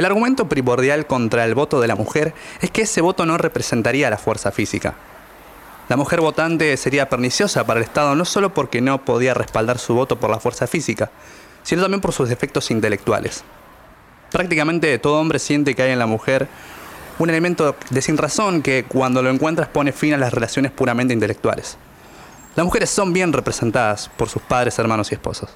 El 0.00 0.06
argumento 0.06 0.48
primordial 0.48 1.06
contra 1.06 1.44
el 1.44 1.54
voto 1.54 1.78
de 1.78 1.86
la 1.86 1.94
mujer 1.94 2.32
es 2.62 2.70
que 2.70 2.80
ese 2.80 3.02
voto 3.02 3.26
no 3.26 3.36
representaría 3.36 4.08
la 4.08 4.16
fuerza 4.16 4.50
física. 4.50 4.94
La 5.90 5.98
mujer 5.98 6.22
votante 6.22 6.74
sería 6.78 7.10
perniciosa 7.10 7.66
para 7.66 7.80
el 7.80 7.84
Estado 7.84 8.14
no 8.14 8.24
solo 8.24 8.54
porque 8.54 8.80
no 8.80 9.04
podía 9.04 9.34
respaldar 9.34 9.76
su 9.76 9.92
voto 9.94 10.18
por 10.18 10.30
la 10.30 10.40
fuerza 10.40 10.66
física, 10.66 11.10
sino 11.62 11.82
también 11.82 12.00
por 12.00 12.14
sus 12.14 12.30
defectos 12.30 12.70
intelectuales. 12.70 13.44
Prácticamente 14.32 14.98
todo 14.98 15.20
hombre 15.20 15.38
siente 15.38 15.74
que 15.74 15.82
hay 15.82 15.90
en 15.90 15.98
la 15.98 16.06
mujer 16.06 16.48
un 17.18 17.28
elemento 17.28 17.76
de 17.90 18.00
sin 18.00 18.16
razón 18.16 18.62
que 18.62 18.86
cuando 18.88 19.20
lo 19.20 19.28
encuentras 19.28 19.68
pone 19.68 19.92
fin 19.92 20.14
a 20.14 20.16
las 20.16 20.32
relaciones 20.32 20.72
puramente 20.72 21.12
intelectuales. 21.12 21.76
Las 22.56 22.64
mujeres 22.64 22.88
son 22.88 23.12
bien 23.12 23.34
representadas 23.34 24.10
por 24.16 24.30
sus 24.30 24.40
padres, 24.40 24.78
hermanos 24.78 25.12
y 25.12 25.16
esposos. 25.16 25.50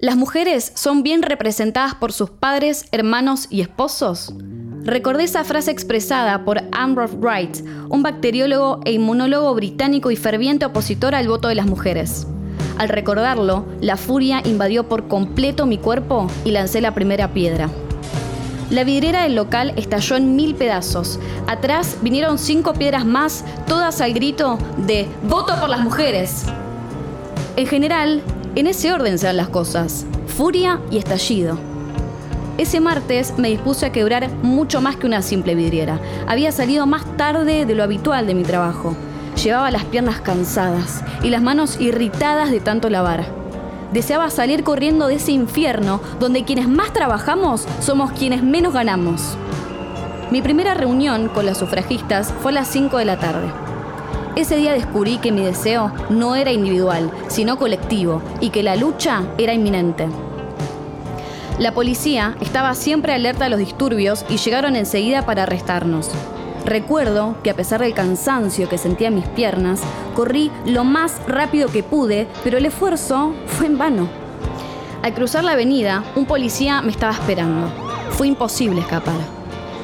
¿Las 0.00 0.16
mujeres 0.16 0.70
son 0.76 1.02
bien 1.02 1.22
representadas 1.22 1.96
por 1.96 2.12
sus 2.12 2.30
padres, 2.30 2.86
hermanos 2.92 3.48
y 3.50 3.62
esposos? 3.62 4.32
Recordé 4.84 5.24
esa 5.24 5.42
frase 5.42 5.72
expresada 5.72 6.44
por 6.44 6.62
Ambrose 6.70 7.16
Wright, 7.16 7.66
un 7.88 8.04
bacteriólogo 8.04 8.78
e 8.84 8.92
inmunólogo 8.92 9.52
británico 9.56 10.12
y 10.12 10.16
ferviente 10.16 10.66
opositor 10.66 11.16
al 11.16 11.26
voto 11.26 11.48
de 11.48 11.56
las 11.56 11.66
mujeres. 11.66 12.28
Al 12.78 12.90
recordarlo, 12.90 13.66
la 13.80 13.96
furia 13.96 14.40
invadió 14.44 14.88
por 14.88 15.08
completo 15.08 15.66
mi 15.66 15.78
cuerpo 15.78 16.28
y 16.44 16.52
lancé 16.52 16.80
la 16.80 16.94
primera 16.94 17.34
piedra. 17.34 17.68
La 18.70 18.84
vidriera 18.84 19.24
del 19.24 19.34
local 19.34 19.72
estalló 19.74 20.14
en 20.14 20.36
mil 20.36 20.54
pedazos. 20.54 21.18
Atrás 21.48 21.96
vinieron 22.02 22.38
cinco 22.38 22.72
piedras 22.72 23.04
más, 23.04 23.44
todas 23.66 24.00
al 24.00 24.12
grito 24.14 24.58
de 24.76 25.08
¡Voto 25.24 25.58
por 25.58 25.68
las 25.68 25.80
mujeres! 25.80 26.44
En 27.56 27.66
general, 27.66 28.22
en 28.58 28.66
ese 28.66 28.92
orden 28.92 29.18
se 29.18 29.32
las 29.32 29.48
cosas. 29.48 30.04
Furia 30.26 30.80
y 30.90 30.98
estallido. 30.98 31.56
Ese 32.56 32.80
martes 32.80 33.34
me 33.36 33.50
dispuse 33.50 33.86
a 33.86 33.92
quebrar 33.92 34.28
mucho 34.42 34.80
más 34.80 34.96
que 34.96 35.06
una 35.06 35.22
simple 35.22 35.54
vidriera. 35.54 36.00
Había 36.26 36.50
salido 36.50 36.84
más 36.84 37.04
tarde 37.16 37.66
de 37.66 37.74
lo 37.76 37.84
habitual 37.84 38.26
de 38.26 38.34
mi 38.34 38.42
trabajo. 38.42 38.96
Llevaba 39.40 39.70
las 39.70 39.84
piernas 39.84 40.20
cansadas 40.20 41.04
y 41.22 41.30
las 41.30 41.40
manos 41.40 41.80
irritadas 41.80 42.50
de 42.50 42.58
tanto 42.58 42.90
lavar. 42.90 43.26
Deseaba 43.92 44.28
salir 44.28 44.64
corriendo 44.64 45.06
de 45.06 45.14
ese 45.14 45.30
infierno 45.30 46.00
donde 46.18 46.44
quienes 46.44 46.66
más 46.66 46.92
trabajamos 46.92 47.64
somos 47.78 48.10
quienes 48.10 48.42
menos 48.42 48.74
ganamos. 48.74 49.36
Mi 50.32 50.42
primera 50.42 50.74
reunión 50.74 51.28
con 51.28 51.46
las 51.46 51.58
sufragistas 51.58 52.34
fue 52.42 52.50
a 52.50 52.56
las 52.56 52.68
5 52.68 52.98
de 52.98 53.04
la 53.04 53.20
tarde. 53.20 53.67
Ese 54.38 54.54
día 54.54 54.72
descubrí 54.72 55.18
que 55.18 55.32
mi 55.32 55.42
deseo 55.42 55.90
no 56.10 56.36
era 56.36 56.52
individual, 56.52 57.10
sino 57.26 57.58
colectivo, 57.58 58.22
y 58.40 58.50
que 58.50 58.62
la 58.62 58.76
lucha 58.76 59.24
era 59.36 59.52
inminente. 59.52 60.06
La 61.58 61.72
policía 61.74 62.36
estaba 62.40 62.76
siempre 62.76 63.12
alerta 63.12 63.46
a 63.46 63.48
los 63.48 63.58
disturbios 63.58 64.24
y 64.28 64.36
llegaron 64.36 64.76
enseguida 64.76 65.26
para 65.26 65.42
arrestarnos. 65.42 66.12
Recuerdo 66.64 67.34
que 67.42 67.50
a 67.50 67.54
pesar 67.54 67.80
del 67.80 67.94
cansancio 67.94 68.68
que 68.68 68.78
sentía 68.78 69.08
en 69.08 69.16
mis 69.16 69.26
piernas, 69.26 69.80
corrí 70.14 70.52
lo 70.64 70.84
más 70.84 71.20
rápido 71.26 71.68
que 71.68 71.82
pude, 71.82 72.28
pero 72.44 72.58
el 72.58 72.66
esfuerzo 72.66 73.34
fue 73.44 73.66
en 73.66 73.76
vano. 73.76 74.08
Al 75.02 75.14
cruzar 75.14 75.42
la 75.42 75.52
avenida, 75.52 76.04
un 76.14 76.26
policía 76.26 76.80
me 76.80 76.92
estaba 76.92 77.12
esperando. 77.12 77.72
Fue 78.10 78.28
imposible 78.28 78.82
escapar. 78.82 79.18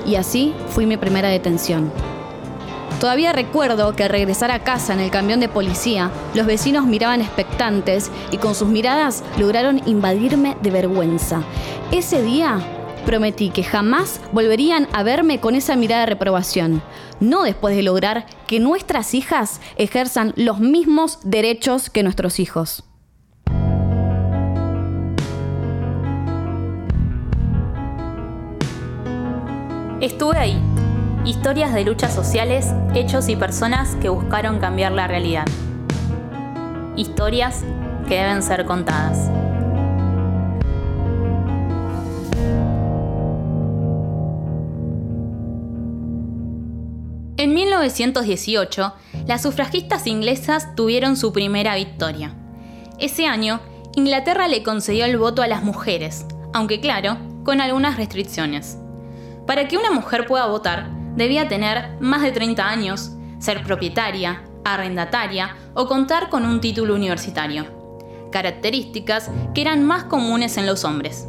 Y 0.06 0.14
así 0.14 0.54
fui 0.68 0.86
mi 0.86 0.96
primera 0.96 1.26
detención. 1.26 1.90
Todavía 3.04 3.34
recuerdo 3.34 3.94
que 3.94 4.04
al 4.04 4.08
regresar 4.08 4.50
a 4.50 4.60
casa 4.60 4.94
en 4.94 5.00
el 5.00 5.10
camión 5.10 5.38
de 5.38 5.50
policía, 5.50 6.10
los 6.32 6.46
vecinos 6.46 6.86
miraban 6.86 7.20
expectantes 7.20 8.10
y 8.32 8.38
con 8.38 8.54
sus 8.54 8.68
miradas 8.68 9.22
lograron 9.38 9.86
invadirme 9.86 10.56
de 10.62 10.70
vergüenza. 10.70 11.42
Ese 11.92 12.22
día 12.22 12.60
prometí 13.04 13.50
que 13.50 13.62
jamás 13.62 14.22
volverían 14.32 14.88
a 14.94 15.02
verme 15.02 15.38
con 15.38 15.54
esa 15.54 15.76
mirada 15.76 16.00
de 16.00 16.06
reprobación, 16.06 16.80
no 17.20 17.42
después 17.42 17.76
de 17.76 17.82
lograr 17.82 18.24
que 18.46 18.58
nuestras 18.58 19.12
hijas 19.12 19.60
ejerzan 19.76 20.32
los 20.36 20.60
mismos 20.60 21.18
derechos 21.24 21.90
que 21.90 22.02
nuestros 22.02 22.40
hijos. 22.40 22.84
Estuve 30.00 30.38
ahí 30.38 30.73
Historias 31.24 31.72
de 31.72 31.84
luchas 31.84 32.14
sociales, 32.14 32.66
hechos 32.94 33.30
y 33.30 33.36
personas 33.36 33.96
que 33.96 34.10
buscaron 34.10 34.58
cambiar 34.58 34.92
la 34.92 35.06
realidad. 35.06 35.46
Historias 36.96 37.64
que 38.06 38.16
deben 38.16 38.42
ser 38.42 38.66
contadas. 38.66 39.30
En 47.38 47.54
1918, 47.54 48.92
las 49.26 49.40
sufragistas 49.40 50.06
inglesas 50.06 50.74
tuvieron 50.76 51.16
su 51.16 51.32
primera 51.32 51.74
victoria. 51.74 52.34
Ese 52.98 53.26
año, 53.26 53.60
Inglaterra 53.96 54.46
le 54.46 54.62
concedió 54.62 55.06
el 55.06 55.16
voto 55.16 55.40
a 55.40 55.48
las 55.48 55.62
mujeres, 55.62 56.26
aunque 56.52 56.80
claro, 56.80 57.16
con 57.44 57.62
algunas 57.62 57.96
restricciones. 57.96 58.76
Para 59.46 59.68
que 59.68 59.78
una 59.78 59.90
mujer 59.90 60.26
pueda 60.26 60.46
votar, 60.46 60.93
debía 61.16 61.48
tener 61.48 61.96
más 62.00 62.22
de 62.22 62.32
30 62.32 62.68
años, 62.68 63.12
ser 63.38 63.62
propietaria, 63.62 64.42
arrendataria 64.64 65.56
o 65.74 65.86
contar 65.86 66.28
con 66.30 66.44
un 66.44 66.60
título 66.60 66.94
universitario, 66.94 67.66
características 68.32 69.30
que 69.54 69.60
eran 69.60 69.84
más 69.84 70.04
comunes 70.04 70.56
en 70.56 70.66
los 70.66 70.84
hombres. 70.84 71.26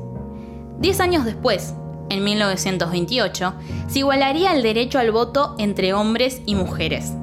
Diez 0.79 0.99
años 0.99 1.25
después, 1.25 1.73
en 2.09 2.23
1928, 2.23 3.53
se 3.87 3.99
igualaría 3.99 4.53
el 4.53 4.61
derecho 4.61 4.99
al 4.99 5.11
voto 5.11 5.55
entre 5.57 5.93
hombres 5.93 6.41
y 6.45 6.55
mujeres. 6.55 7.13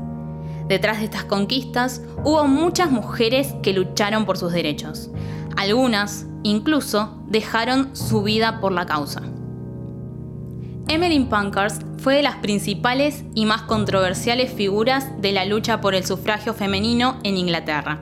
Detrás 0.68 0.98
de 0.98 1.04
estas 1.04 1.24
conquistas 1.24 2.02
hubo 2.24 2.46
muchas 2.46 2.90
mujeres 2.90 3.54
que 3.62 3.72
lucharon 3.72 4.24
por 4.24 4.38
sus 4.38 4.52
derechos. 4.52 5.10
Algunas, 5.56 6.26
incluso, 6.42 7.14
dejaron 7.26 7.94
su 7.94 8.22
vida 8.22 8.60
por 8.60 8.72
la 8.72 8.86
causa. 8.86 9.22
Emmeline 10.88 11.26
Pankhurst 11.26 11.82
fue 11.98 12.16
de 12.16 12.22
las 12.22 12.36
principales 12.36 13.24
y 13.34 13.46
más 13.46 13.62
controversiales 13.62 14.52
figuras 14.52 15.08
de 15.20 15.32
la 15.32 15.44
lucha 15.44 15.80
por 15.80 15.94
el 15.94 16.04
sufragio 16.04 16.54
femenino 16.54 17.18
en 17.22 17.36
Inglaterra. 17.36 18.00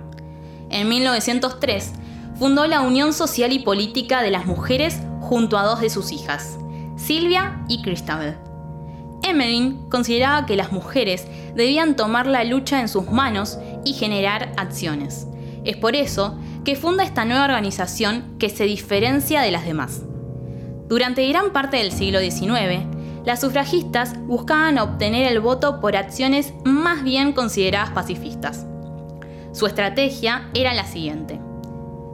En 0.70 0.88
1903 0.88 1.92
fundó 2.38 2.66
la 2.66 2.80
Unión 2.80 3.12
Social 3.12 3.52
y 3.52 3.58
Política 3.58 4.22
de 4.22 4.30
las 4.30 4.46
Mujeres 4.46 5.00
junto 5.20 5.58
a 5.58 5.64
dos 5.64 5.80
de 5.80 5.90
sus 5.90 6.10
hijas, 6.10 6.58
Silvia 6.96 7.64
y 7.68 7.82
Christabel. 7.82 8.36
Emmeline 9.22 9.88
consideraba 9.90 10.46
que 10.46 10.56
las 10.56 10.72
mujeres 10.72 11.26
debían 11.54 11.94
tomar 11.96 12.26
la 12.26 12.44
lucha 12.44 12.80
en 12.80 12.88
sus 12.88 13.10
manos 13.10 13.58
y 13.84 13.92
generar 13.92 14.52
acciones. 14.56 15.26
Es 15.64 15.76
por 15.76 15.94
eso 15.94 16.38
que 16.64 16.76
funda 16.76 17.04
esta 17.04 17.24
nueva 17.24 17.44
organización 17.44 18.36
que 18.38 18.48
se 18.48 18.64
diferencia 18.64 19.42
de 19.42 19.50
las 19.50 19.66
demás. 19.66 20.02
Durante 20.90 21.24
gran 21.28 21.52
parte 21.52 21.76
del 21.76 21.92
siglo 21.92 22.18
XIX, 22.18 22.84
las 23.24 23.40
sufragistas 23.40 24.18
buscaban 24.26 24.76
obtener 24.76 25.30
el 25.30 25.38
voto 25.38 25.80
por 25.80 25.94
acciones 25.94 26.52
más 26.64 27.04
bien 27.04 27.32
consideradas 27.32 27.90
pacifistas. 27.90 28.66
Su 29.52 29.66
estrategia 29.66 30.50
era 30.52 30.74
la 30.74 30.84
siguiente. 30.84 31.40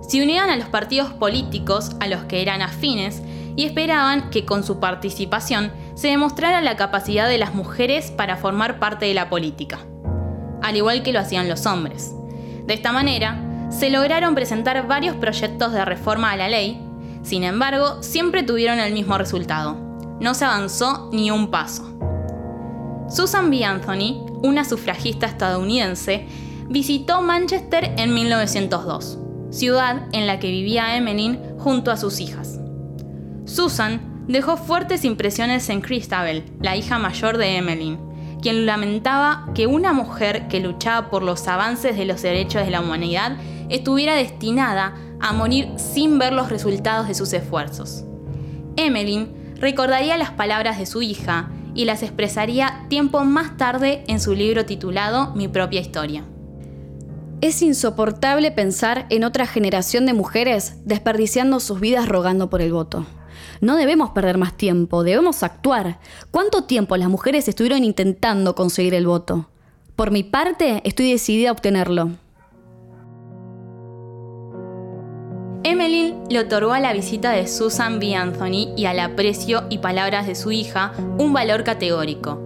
Se 0.07 0.23
unían 0.23 0.51
a 0.51 0.57
los 0.57 0.69
partidos 0.69 1.11
políticos 1.15 1.97
a 2.01 2.07
los 2.07 2.25
que 2.25 2.43
eran 2.43 2.61
afines 2.61 3.23
y 3.57 3.65
esperaban 3.65 4.29
que 4.29 4.45
con 4.45 4.63
su 4.63 4.79
participación 4.79 5.73
se 5.95 6.09
demostrara 6.09 6.61
la 6.61 6.77
capacidad 6.77 7.31
de 7.31 7.39
las 7.39 7.55
mujeres 7.55 8.11
para 8.11 8.37
formar 8.37 8.79
parte 8.79 9.07
de 9.07 9.15
la 9.15 9.31
política, 9.31 9.79
al 10.61 10.77
igual 10.77 11.03
que 11.03 11.15
lo 11.15 11.21
hacían 11.21 11.49
los 11.49 11.65
hombres. 11.65 12.15
De 12.67 12.75
esta 12.75 12.93
manera, 12.93 13.41
se 13.71 13.89
lograron 13.89 14.35
presentar 14.35 14.87
varios 14.87 15.17
proyectos 15.17 15.73
de 15.73 15.83
reforma 15.83 16.33
a 16.33 16.37
la 16.37 16.51
ley 16.51 16.86
sin 17.27 17.43
embargo, 17.43 18.05
siempre 18.05 18.45
tuvieron 18.45 18.79
el 18.79 18.93
mismo 18.93 19.19
resultado. 19.19 19.75
No 20.21 20.33
se 20.35 20.45
avanzó 20.45 21.11
ni 21.13 21.33
un 21.33 21.51
paso. 21.51 21.83
Susan 23.11 23.51
B. 23.51 23.65
Anthony, 23.65 24.25
una 24.45 24.65
sufragista 24.65 25.27
estadounidense, 25.27 26.29
visitó 26.69 27.23
Manchester 27.23 27.95
en 27.97 28.15
1902, 28.15 29.19
ciudad 29.51 30.07
en 30.13 30.29
la 30.29 30.39
que 30.39 30.53
vivía 30.53 30.97
Emmeline 30.97 31.41
junto 31.59 31.91
a 31.91 31.97
sus 31.97 32.21
hijas. 32.21 32.61
Susan 33.45 34.25
dejó 34.29 34.57
fuertes 34.57 35.05
impresiones 35.05 35.69
en 35.69 35.81
Christabel, 35.81 36.45
la 36.61 36.77
hija 36.77 37.01
mayor 37.01 37.39
de 37.39 37.57
Emmeline, 37.57 37.99
quien 38.41 38.67
lamentaba 38.67 39.49
que 39.53 39.67
una 39.67 39.93
mujer 39.93 40.47
que 40.47 40.61
luchaba 40.61 41.11
por 41.11 41.25
los 41.25 41.49
avances 41.49 41.97
de 41.97 42.05
los 42.05 42.23
derechos 42.23 42.65
de 42.65 42.71
la 42.71 42.83
humanidad 42.83 43.37
estuviera 43.69 44.15
destinada 44.15 44.95
a 45.21 45.33
morir 45.33 45.69
sin 45.77 46.19
ver 46.19 46.33
los 46.33 46.51
resultados 46.51 47.09
de 47.09 47.15
sus 47.15 47.33
esfuerzos. 47.33 48.05
Emmeline 48.77 49.55
recordaría 49.59 50.17
las 50.17 50.31
palabras 50.31 50.79
de 50.79 50.87
su 50.87 51.03
hija 51.03 51.51
y 51.75 51.85
las 51.85 52.03
expresaría 52.03 52.87
tiempo 52.89 53.25
más 53.25 53.57
tarde 53.57 54.05
en 54.09 54.21
su 54.21 54.35
libro 54.35 54.65
titulado 54.65 55.35
Mi 55.35 55.49
propia 55.49 55.81
historia. 55.81 56.25
Es 57.43 57.61
insoportable 57.61 58.51
pensar 58.51 59.07
en 59.11 59.23
otra 59.23 59.47
generación 59.47 60.07
de 60.07 60.15
mujeres 60.15 60.79
desperdiciando 60.85 61.61
sus 61.61 61.81
vidas 61.81 62.09
rogando 62.09 62.49
por 62.49 62.63
el 62.63 62.73
voto. 62.73 63.07
No 63.61 63.77
debemos 63.77 64.11
perder 64.11 64.39
más 64.39 64.57
tiempo, 64.57 65.05
debemos 65.05 65.43
actuar. 65.43 66.01
¿Cuánto 66.31 66.65
tiempo 66.65 66.97
las 66.97 67.09
mujeres 67.09 67.47
estuvieron 67.49 67.85
intentando 67.85 68.55
conseguir 68.55 68.95
el 68.95 69.07
voto? 69.07 69.49
Por 69.97 70.11
mi 70.11 70.23
parte, 70.23 70.83
estoy 70.85 71.13
decidida 71.13 71.51
a 71.51 71.53
obtenerlo. 71.53 72.11
Emmeline 75.69 76.15
le 76.31 76.39
otorgó 76.39 76.75
a 76.75 76.79
la 76.79 76.93
visita 76.93 77.33
de 77.33 77.49
Susan 77.49 77.99
B. 77.99 78.15
Anthony 78.15 78.73
y 78.77 78.85
al 78.85 79.01
aprecio 79.01 79.65
y 79.69 79.79
palabras 79.79 80.29
de 80.29 80.37
su 80.37 80.53
hija 80.53 80.93
un 81.19 81.33
valor 81.33 81.65
categórico, 81.65 82.41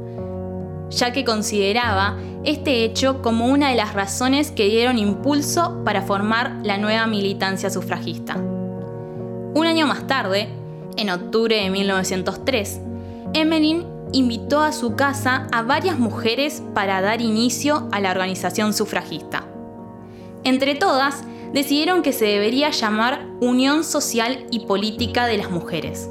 ya 0.88 1.12
que 1.12 1.22
consideraba 1.22 2.16
este 2.44 2.82
hecho 2.82 3.20
como 3.20 3.48
una 3.48 3.68
de 3.68 3.74
las 3.74 3.92
razones 3.92 4.50
que 4.50 4.70
dieron 4.70 4.96
impulso 4.96 5.84
para 5.84 6.00
formar 6.00 6.60
la 6.62 6.78
nueva 6.78 7.06
militancia 7.06 7.68
sufragista. 7.68 8.36
Un 8.36 9.66
año 9.66 9.86
más 9.86 10.06
tarde, 10.06 10.48
en 10.96 11.10
octubre 11.10 11.56
de 11.56 11.68
1903, 11.68 12.80
Emmeline 13.34 13.84
invitó 14.12 14.62
a 14.62 14.72
su 14.72 14.96
casa 14.96 15.46
a 15.52 15.60
varias 15.60 15.98
mujeres 15.98 16.62
para 16.72 17.02
dar 17.02 17.20
inicio 17.20 17.86
a 17.92 18.00
la 18.00 18.12
organización 18.12 18.72
sufragista. 18.72 19.44
Entre 20.42 20.74
todas, 20.74 21.22
decidieron 21.52 22.02
que 22.02 22.12
se 22.12 22.26
debería 22.26 22.70
llamar 22.70 23.26
Unión 23.40 23.84
Social 23.84 24.46
y 24.50 24.60
Política 24.66 25.26
de 25.26 25.38
las 25.38 25.50
Mujeres, 25.50 26.08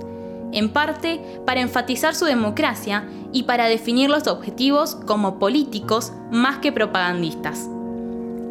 en 0.51 0.69
parte 0.69 1.21
para 1.45 1.61
enfatizar 1.61 2.15
su 2.15 2.25
democracia 2.25 3.07
y 3.31 3.43
para 3.43 3.67
definir 3.67 4.09
los 4.09 4.27
objetivos 4.27 4.95
como 4.95 5.39
políticos 5.39 6.11
más 6.31 6.57
que 6.59 6.71
propagandistas. 6.71 7.69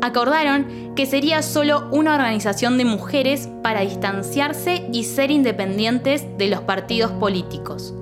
Acordaron 0.01 0.95
que 0.95 1.07
sería 1.07 1.43
solo 1.43 1.89
una 1.91 2.15
organización 2.15 2.79
de 2.79 2.85
mujeres 2.85 3.49
para 3.63 3.81
distanciarse 3.81 4.89
y 4.93 5.05
ser 5.05 5.33
independientes 5.33 6.25
de 6.39 6.49
los 6.49 6.61
partidos 6.61 7.11
políticos. 7.13 7.95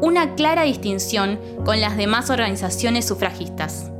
Una 0.00 0.34
clara 0.34 0.62
distinción 0.62 1.38
con 1.64 1.80
las 1.80 1.96
demás 1.96 2.30
organizaciones 2.30 3.06
sufragistas. 3.06 3.90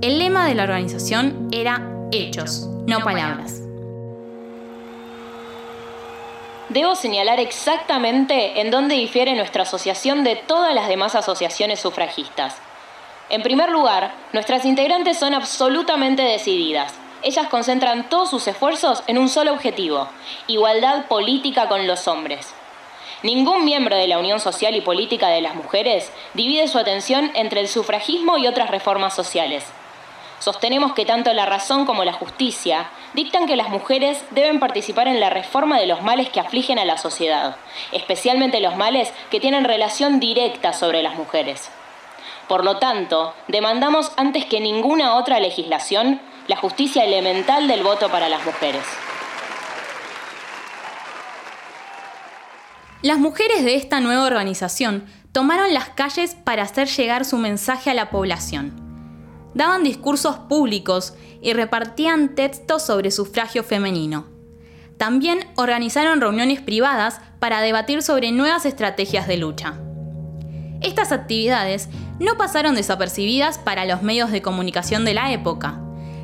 El 0.00 0.18
lema 0.18 0.46
de 0.46 0.54
la 0.54 0.62
organización 0.62 1.48
era 1.50 1.89
hechos, 2.12 2.66
no, 2.86 3.00
palabras. 3.00 3.60
Debo 6.68 6.94
señalar 6.94 7.40
exactamente 7.40 8.60
en 8.60 8.70
dónde 8.70 8.94
difiere 8.94 9.34
nuestra 9.34 9.64
asociación 9.64 10.22
de 10.22 10.36
todas 10.36 10.72
las 10.74 10.86
demás 10.86 11.16
asociaciones 11.16 11.80
sufragistas. 11.80 12.56
En 13.28 13.42
primer 13.42 13.70
lugar, 13.70 14.14
nuestras 14.32 14.64
integrantes 14.64 15.18
son 15.18 15.34
absolutamente 15.34 16.22
decididas. 16.22 16.94
Ellas 17.22 17.48
concentran 17.48 18.08
todos 18.08 18.30
sus 18.30 18.46
esfuerzos 18.46 19.02
en 19.08 19.18
un 19.18 19.28
solo 19.28 19.52
objetivo, 19.52 20.08
igualdad 20.46 21.06
política 21.06 21.68
con 21.68 21.86
los 21.86 22.08
hombres. 22.08 22.54
Ningún 23.22 23.64
miembro 23.64 23.96
de 23.96 24.06
la 24.06 24.18
Unión 24.18 24.40
Social 24.40 24.74
y 24.74 24.80
Política 24.80 25.28
de 25.28 25.42
las 25.42 25.54
Mujeres 25.54 26.10
divide 26.34 26.68
su 26.68 26.78
atención 26.78 27.30
entre 27.34 27.60
el 27.60 27.68
sufragismo 27.68 28.38
y 28.38 28.46
otras 28.46 28.70
reformas 28.70 29.14
sociales. 29.14 29.64
Sostenemos 30.40 30.94
que 30.94 31.04
tanto 31.04 31.34
la 31.34 31.44
razón 31.44 31.84
como 31.84 32.02
la 32.02 32.14
justicia 32.14 32.90
dictan 33.12 33.46
que 33.46 33.56
las 33.56 33.68
mujeres 33.68 34.24
deben 34.30 34.58
participar 34.58 35.06
en 35.06 35.20
la 35.20 35.28
reforma 35.28 35.78
de 35.78 35.86
los 35.86 36.02
males 36.02 36.30
que 36.30 36.40
afligen 36.40 36.78
a 36.78 36.86
la 36.86 36.96
sociedad, 36.96 37.56
especialmente 37.92 38.58
los 38.60 38.74
males 38.74 39.12
que 39.30 39.38
tienen 39.38 39.64
relación 39.64 40.18
directa 40.18 40.72
sobre 40.72 41.02
las 41.02 41.14
mujeres. 41.16 41.70
Por 42.48 42.64
lo 42.64 42.78
tanto, 42.78 43.34
demandamos 43.48 44.12
antes 44.16 44.46
que 44.46 44.60
ninguna 44.60 45.14
otra 45.16 45.40
legislación 45.40 46.22
la 46.48 46.56
justicia 46.56 47.04
elemental 47.04 47.68
del 47.68 47.82
voto 47.82 48.08
para 48.08 48.30
las 48.30 48.42
mujeres. 48.46 48.82
Las 53.02 53.18
mujeres 53.18 53.62
de 53.62 53.74
esta 53.74 54.00
nueva 54.00 54.24
organización 54.24 55.06
tomaron 55.32 55.74
las 55.74 55.90
calles 55.90 56.34
para 56.34 56.62
hacer 56.62 56.88
llegar 56.88 57.26
su 57.26 57.36
mensaje 57.36 57.90
a 57.90 57.94
la 57.94 58.08
población 58.08 58.89
daban 59.54 59.84
discursos 59.84 60.36
públicos 60.48 61.14
y 61.40 61.52
repartían 61.52 62.34
textos 62.34 62.84
sobre 62.84 63.10
sufragio 63.10 63.64
femenino. 63.64 64.26
También 64.96 65.40
organizaron 65.56 66.20
reuniones 66.20 66.60
privadas 66.60 67.20
para 67.38 67.60
debatir 67.60 68.02
sobre 68.02 68.32
nuevas 68.32 68.66
estrategias 68.66 69.26
de 69.26 69.38
lucha. 69.38 69.80
Estas 70.82 71.12
actividades 71.12 71.88
no 72.18 72.36
pasaron 72.36 72.74
desapercibidas 72.74 73.58
para 73.58 73.86
los 73.86 74.02
medios 74.02 74.30
de 74.30 74.42
comunicación 74.42 75.04
de 75.04 75.14
la 75.14 75.32
época, 75.32 75.80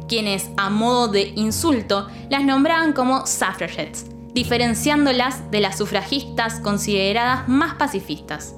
quienes, 0.08 0.50
a 0.56 0.70
modo 0.70 1.08
de 1.08 1.32
insulto, 1.37 2.08
las 2.28 2.44
nombraban 2.44 2.93
como 2.93 3.26
suffragettes, 3.26 4.06
diferenciándolas 4.34 5.50
de 5.50 5.61
las 5.61 5.78
sufragistas 5.78 6.61
consideradas 6.61 7.49
más 7.49 7.75
pacifistas. 7.75 8.55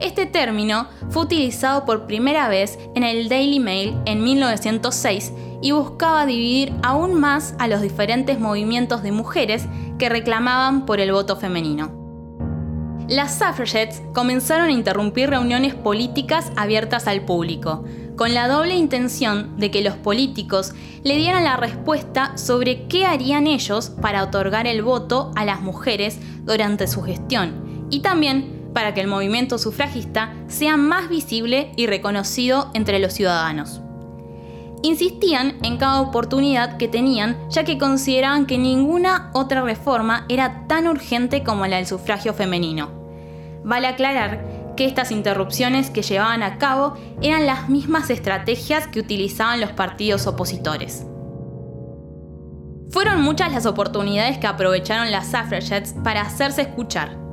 Este 0.00 0.26
término 0.26 0.88
fue 1.10 1.22
utilizado 1.22 1.84
por 1.84 2.06
primera 2.06 2.48
vez 2.48 2.78
en 2.94 3.04
el 3.04 3.28
Daily 3.28 3.60
Mail 3.60 3.96
en 4.06 4.22
1906 4.24 5.32
y 5.62 5.70
buscaba 5.70 6.26
dividir 6.26 6.72
aún 6.82 7.14
más 7.14 7.54
a 7.58 7.68
los 7.68 7.80
diferentes 7.80 8.38
movimientos 8.38 9.02
de 9.02 9.12
mujeres 9.12 9.66
que 9.98 10.08
reclamaban 10.08 10.84
por 10.84 11.00
el 11.00 11.12
voto 11.12 11.36
femenino. 11.36 12.04
Las 13.08 13.38
suffragettes 13.38 14.02
comenzaron 14.14 14.68
a 14.68 14.72
interrumpir 14.72 15.28
reuniones 15.28 15.74
políticas 15.74 16.50
abiertas 16.56 17.06
al 17.06 17.22
público, 17.22 17.84
con 18.16 18.32
la 18.32 18.48
doble 18.48 18.76
intención 18.76 19.58
de 19.58 19.70
que 19.70 19.82
los 19.82 19.94
políticos 19.96 20.72
le 21.02 21.16
dieran 21.16 21.44
la 21.44 21.56
respuesta 21.56 22.36
sobre 22.38 22.86
qué 22.86 23.04
harían 23.04 23.46
ellos 23.46 23.90
para 23.90 24.22
otorgar 24.22 24.66
el 24.66 24.82
voto 24.82 25.32
a 25.36 25.44
las 25.44 25.60
mujeres 25.60 26.18
durante 26.44 26.86
su 26.86 27.02
gestión, 27.02 27.86
y 27.90 28.00
también 28.00 28.53
para 28.74 28.92
que 28.92 29.00
el 29.00 29.06
movimiento 29.06 29.56
sufragista 29.56 30.34
sea 30.48 30.76
más 30.76 31.08
visible 31.08 31.72
y 31.76 31.86
reconocido 31.86 32.70
entre 32.74 32.98
los 32.98 33.14
ciudadanos. 33.14 33.80
Insistían 34.82 35.56
en 35.62 35.78
cada 35.78 36.02
oportunidad 36.02 36.76
que 36.76 36.88
tenían, 36.88 37.38
ya 37.48 37.64
que 37.64 37.78
consideraban 37.78 38.44
que 38.44 38.58
ninguna 38.58 39.30
otra 39.32 39.62
reforma 39.62 40.26
era 40.28 40.66
tan 40.66 40.88
urgente 40.88 41.42
como 41.42 41.66
la 41.66 41.76
del 41.76 41.86
sufragio 41.86 42.34
femenino. 42.34 42.90
Vale 43.64 43.86
aclarar 43.86 44.74
que 44.76 44.84
estas 44.84 45.10
interrupciones 45.10 45.88
que 45.88 46.02
llevaban 46.02 46.42
a 46.42 46.58
cabo 46.58 46.94
eran 47.22 47.46
las 47.46 47.70
mismas 47.70 48.10
estrategias 48.10 48.86
que 48.88 49.00
utilizaban 49.00 49.60
los 49.60 49.72
partidos 49.72 50.26
opositores. 50.26 51.06
Fueron 52.90 53.22
muchas 53.22 53.52
las 53.52 53.64
oportunidades 53.64 54.36
que 54.36 54.46
aprovecharon 54.46 55.10
las 55.10 55.26
suffragettes 55.26 55.94
para 56.04 56.20
hacerse 56.20 56.62
escuchar 56.62 57.23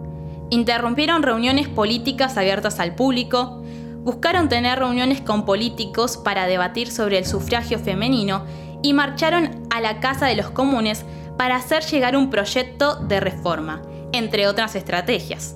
interrumpieron 0.51 1.23
reuniones 1.23 1.67
políticas 1.67 2.37
abiertas 2.37 2.79
al 2.79 2.93
público, 2.93 3.63
buscaron 4.03 4.49
tener 4.49 4.77
reuniones 4.77 5.21
con 5.21 5.45
políticos 5.45 6.17
para 6.17 6.45
debatir 6.45 6.91
sobre 6.91 7.17
el 7.17 7.25
sufragio 7.25 7.79
femenino 7.79 8.45
y 8.83 8.93
marcharon 8.93 9.67
a 9.71 9.81
la 9.81 9.99
Casa 9.99 10.27
de 10.27 10.35
los 10.35 10.51
Comunes 10.51 11.05
para 11.37 11.55
hacer 11.55 11.83
llegar 11.85 12.17
un 12.17 12.29
proyecto 12.29 12.97
de 12.97 13.19
reforma, 13.19 13.81
entre 14.11 14.47
otras 14.47 14.75
estrategias. 14.75 15.55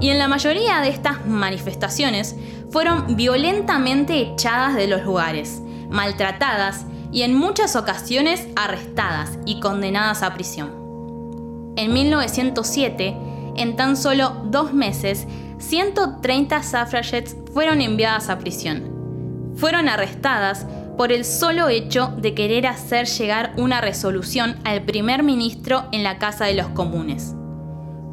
Y 0.00 0.10
en 0.10 0.18
la 0.18 0.28
mayoría 0.28 0.80
de 0.80 0.90
estas 0.90 1.26
manifestaciones 1.26 2.36
fueron 2.70 3.16
violentamente 3.16 4.20
echadas 4.20 4.76
de 4.76 4.86
los 4.86 5.02
lugares, 5.02 5.60
maltratadas 5.90 6.86
y 7.10 7.22
en 7.22 7.34
muchas 7.34 7.74
ocasiones 7.74 8.46
arrestadas 8.54 9.38
y 9.44 9.58
condenadas 9.58 10.22
a 10.22 10.34
prisión. 10.34 10.70
En 11.76 11.92
1907, 11.92 13.16
en 13.58 13.76
tan 13.76 13.96
solo 13.96 14.42
dos 14.44 14.72
meses, 14.72 15.26
130 15.58 16.62
suffragettes 16.62 17.36
fueron 17.52 17.80
enviadas 17.80 18.28
a 18.28 18.38
prisión. 18.38 19.54
Fueron 19.56 19.88
arrestadas 19.88 20.66
por 20.96 21.12
el 21.12 21.24
solo 21.24 21.68
hecho 21.68 22.12
de 22.18 22.34
querer 22.34 22.66
hacer 22.66 23.06
llegar 23.06 23.52
una 23.56 23.80
resolución 23.80 24.56
al 24.64 24.82
primer 24.82 25.22
ministro 25.22 25.84
en 25.92 26.02
la 26.02 26.18
Casa 26.18 26.46
de 26.46 26.54
los 26.54 26.68
Comunes. 26.68 27.34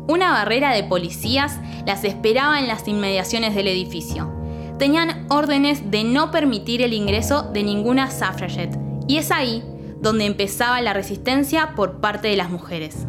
Una 0.08 0.32
barrera 0.32 0.74
de 0.74 0.84
policías 0.84 1.60
las 1.86 2.04
esperaba 2.04 2.60
en 2.60 2.68
las 2.68 2.88
inmediaciones 2.88 3.56
del 3.56 3.68
edificio. 3.68 4.30
Tenían 4.78 5.26
órdenes 5.30 5.92
de 5.92 6.04
no 6.04 6.30
permitir 6.32 6.82
el 6.82 6.94
ingreso 6.94 7.44
de 7.44 7.64
ninguna 7.64 8.12
suffragette, 8.12 8.78
y 9.08 9.18
es 9.18 9.32
ahí 9.32 9.64
donde 10.02 10.26
empezaba 10.26 10.82
la 10.82 10.94
resistencia 10.94 11.74
por 11.76 12.02
parte 12.02 12.28
de 12.28 12.36
las 12.36 12.50
mujeres. 12.50 13.08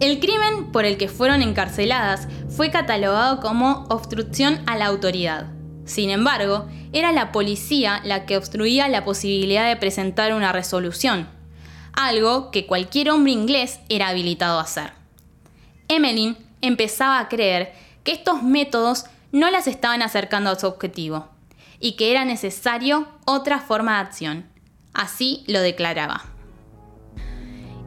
El 0.00 0.20
crimen 0.20 0.70
por 0.70 0.84
el 0.84 0.96
que 0.96 1.08
fueron 1.08 1.42
encarceladas 1.42 2.28
fue 2.48 2.70
catalogado 2.70 3.40
como 3.40 3.84
obstrucción 3.88 4.60
a 4.66 4.76
la 4.76 4.86
autoridad. 4.86 5.48
Sin 5.86 6.10
embargo, 6.10 6.68
era 6.92 7.10
la 7.10 7.32
policía 7.32 8.00
la 8.04 8.24
que 8.24 8.36
obstruía 8.36 8.86
la 8.88 9.04
posibilidad 9.04 9.66
de 9.68 9.74
presentar 9.74 10.34
una 10.34 10.52
resolución, 10.52 11.28
algo 11.94 12.52
que 12.52 12.64
cualquier 12.64 13.10
hombre 13.10 13.32
inglés 13.32 13.80
era 13.88 14.08
habilitado 14.08 14.60
a 14.60 14.62
hacer. 14.62 14.92
Emmeline 15.88 16.36
empezaba 16.60 17.18
a 17.18 17.28
creer 17.28 17.72
que 18.04 18.12
estos 18.12 18.44
métodos 18.44 19.06
no 19.32 19.50
las 19.50 19.66
estaban 19.66 20.02
acercando 20.02 20.50
a 20.50 20.58
su 20.58 20.68
objetivo 20.68 21.28
y 21.80 21.96
que 21.96 22.12
era 22.12 22.24
necesario 22.24 23.08
otra 23.24 23.58
forma 23.58 23.94
de 23.94 24.06
acción. 24.06 24.46
Así 24.94 25.42
lo 25.48 25.60
declaraba. 25.60 26.37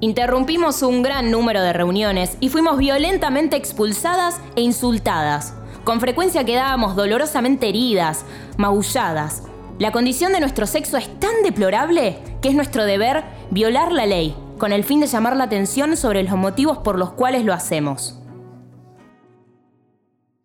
Interrumpimos 0.03 0.81
un 0.81 1.03
gran 1.03 1.29
número 1.29 1.62
de 1.62 1.74
reuniones 1.74 2.36
y 2.39 2.50
fuimos 2.50 2.79
violentamente 2.79 3.55
expulsadas 3.55 4.41
e 4.55 4.62
insultadas. 4.62 5.53
Con 5.84 6.00
frecuencia 6.00 6.43
quedábamos 6.43 6.96
dolorosamente 6.96 7.70
heridas, 7.70 8.25
maulladas. 8.58 9.43
La 9.77 9.91
condición 9.91 10.34
de 10.34 10.39
nuestro 10.39 10.65
sexo 10.65 10.98
es 10.98 11.20
tan 11.20 11.43
deplorable 11.43 12.17
que 12.41 12.50
es 12.50 12.55
nuestro 12.55 12.86
deber 12.86 13.24
violar 13.51 13.91
la 13.91 14.08
ley, 14.08 14.36
con 14.58 14.74
el 14.74 14.84
fin 14.84 15.01
de 15.01 15.05
llamar 15.05 15.36
la 15.36 15.43
atención 15.43 15.96
sobre 15.96 16.24
los 16.24 16.36
motivos 16.36 16.79
por 16.79 16.98
los 16.98 17.12
cuales 17.12 17.46
lo 17.46 17.53
hacemos. 17.53 18.17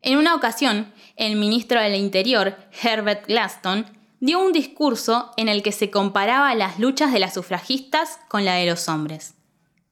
En 0.02 0.18
una 0.18 0.34
ocasión, 0.34 0.92
el 1.16 1.36
ministro 1.36 1.80
del 1.80 1.94
Interior, 1.94 2.56
Herbert 2.82 3.26
Glaston, 3.26 3.86
dio 4.20 4.38
un 4.38 4.52
discurso 4.52 5.30
en 5.38 5.48
el 5.48 5.62
que 5.62 5.72
se 5.72 5.90
comparaba 5.90 6.54
las 6.54 6.78
luchas 6.78 7.10
de 7.10 7.20
las 7.20 7.32
sufragistas 7.32 8.18
con 8.28 8.44
la 8.44 8.56
de 8.56 8.66
los 8.66 8.86
hombres. 8.90 9.35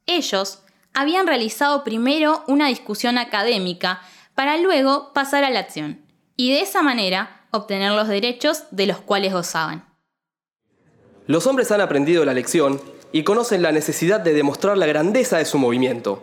Ellos 0.07 0.63
habían 0.93 1.27
realizado 1.27 1.83
primero 1.85 2.45
una 2.47 2.69
discusión 2.69 3.19
académica 3.19 4.01
para 4.35 4.59
luego 4.59 5.13
pasar 5.13 5.45
a 5.45 5.51
la 5.51 5.61
acción 5.61 6.01
y 6.37 6.53
de 6.53 6.61
esa 6.61 6.83
manera 6.83 7.47
obtener 7.51 7.93
los 7.93 8.09
derechos 8.09 8.65
de 8.71 8.87
los 8.87 8.99
cuales 8.99 9.33
gozaban. 9.33 9.85
Los 11.27 11.47
hombres 11.47 11.71
han 11.71 11.81
aprendido 11.81 12.25
la 12.25 12.35
lección 12.35 12.81
y 13.13 13.25
conocen 13.25 13.63
la 13.63 13.73
necesidad 13.73 14.21
de 14.21 14.35
demostrar 14.35 14.77
la 14.77 14.87
grandeza 14.87 15.39
de 15.39 15.45
su 15.45 15.59
movimiento 15.59 16.23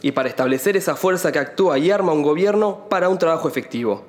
y 0.00 0.12
para 0.12 0.28
establecer 0.28 0.76
esa 0.76 0.96
fuerza 0.96 1.30
que 1.30 1.38
actúa 1.38 1.78
y 1.78 1.90
arma 1.90 2.12
un 2.12 2.22
gobierno 2.22 2.88
para 2.88 3.08
un 3.08 3.18
trabajo 3.18 3.48
efectivo. 3.48 4.06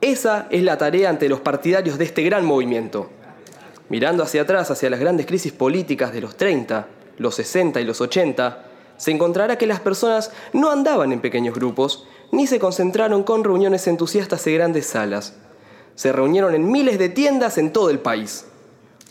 Esa 0.00 0.48
es 0.50 0.62
la 0.62 0.76
tarea 0.76 1.08
ante 1.08 1.28
los 1.28 1.40
partidarios 1.40 1.96
de 1.96 2.04
este 2.04 2.22
gran 2.22 2.44
movimiento. 2.44 3.08
Mirando 3.88 4.22
hacia 4.22 4.42
atrás, 4.42 4.70
hacia 4.70 4.90
las 4.90 5.00
grandes 5.00 5.26
crisis 5.26 5.52
políticas 5.52 6.12
de 6.12 6.20
los 6.20 6.36
30, 6.36 6.86
los 7.18 7.34
60 7.36 7.80
y 7.80 7.84
los 7.84 8.00
80, 8.00 8.64
se 8.96 9.10
encontrará 9.10 9.56
que 9.58 9.66
las 9.66 9.80
personas 9.80 10.32
no 10.52 10.70
andaban 10.70 11.12
en 11.12 11.20
pequeños 11.20 11.54
grupos, 11.54 12.06
ni 12.32 12.46
se 12.46 12.58
concentraron 12.58 13.22
con 13.22 13.44
reuniones 13.44 13.86
entusiastas 13.86 14.46
en 14.46 14.54
grandes 14.54 14.86
salas. 14.86 15.34
Se 15.94 16.12
reunieron 16.12 16.54
en 16.54 16.70
miles 16.70 16.98
de 16.98 17.08
tiendas 17.08 17.58
en 17.58 17.72
todo 17.72 17.90
el 17.90 18.00
país. 18.00 18.46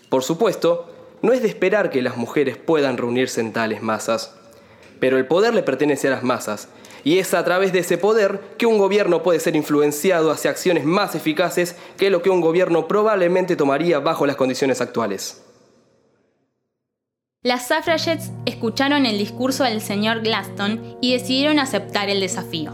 Por 0.10 0.24
supuesto, 0.24 0.90
no 1.22 1.34
es 1.34 1.42
de 1.42 1.48
esperar 1.48 1.90
que 1.90 2.02
las 2.02 2.18
mujeres 2.18 2.58
puedan 2.58 2.98
reunirse 2.98 3.42
en 3.42 3.54
tales 3.54 3.82
masas, 3.82 4.36
pero 5.00 5.18
el 5.18 5.26
poder 5.26 5.54
le 5.54 5.64
pertenece 5.64 6.08
a 6.08 6.12
las 6.12 6.24
masas, 6.24 6.70
y 7.04 7.20
es 7.20 7.34
a 7.34 7.44
través 7.44 7.72
de 7.72 7.80
ese 7.80 7.98
poder 7.98 8.42
que 8.58 8.66
un 8.66 8.78
gobierno 8.78 9.24
puede 9.24 9.40
ser 9.40 9.56
influenciado 9.56 10.32
hacia 10.32 10.52
acciones 10.52 10.84
más 10.84 11.16
eficaces 11.16 11.76
que 11.98 12.10
lo 12.10 12.22
que 12.22 12.30
un 12.30 12.42
gobierno 12.42 12.88
probablemente 12.88 13.56
tomaría 13.56 14.00
bajo 14.00 14.26
las 14.26 14.36
condiciones 14.36 14.82
actuales. 14.82 15.42
Las 17.48 17.70
suffragettes 17.70 18.34
escucharon 18.46 19.06
el 19.06 19.18
discurso 19.18 19.64
del 19.64 19.80
señor 19.80 20.20
Glaston 20.20 20.98
y 21.00 21.14
decidieron 21.14 21.60
aceptar 21.60 22.10
el 22.10 22.20
desafío. 22.20 22.74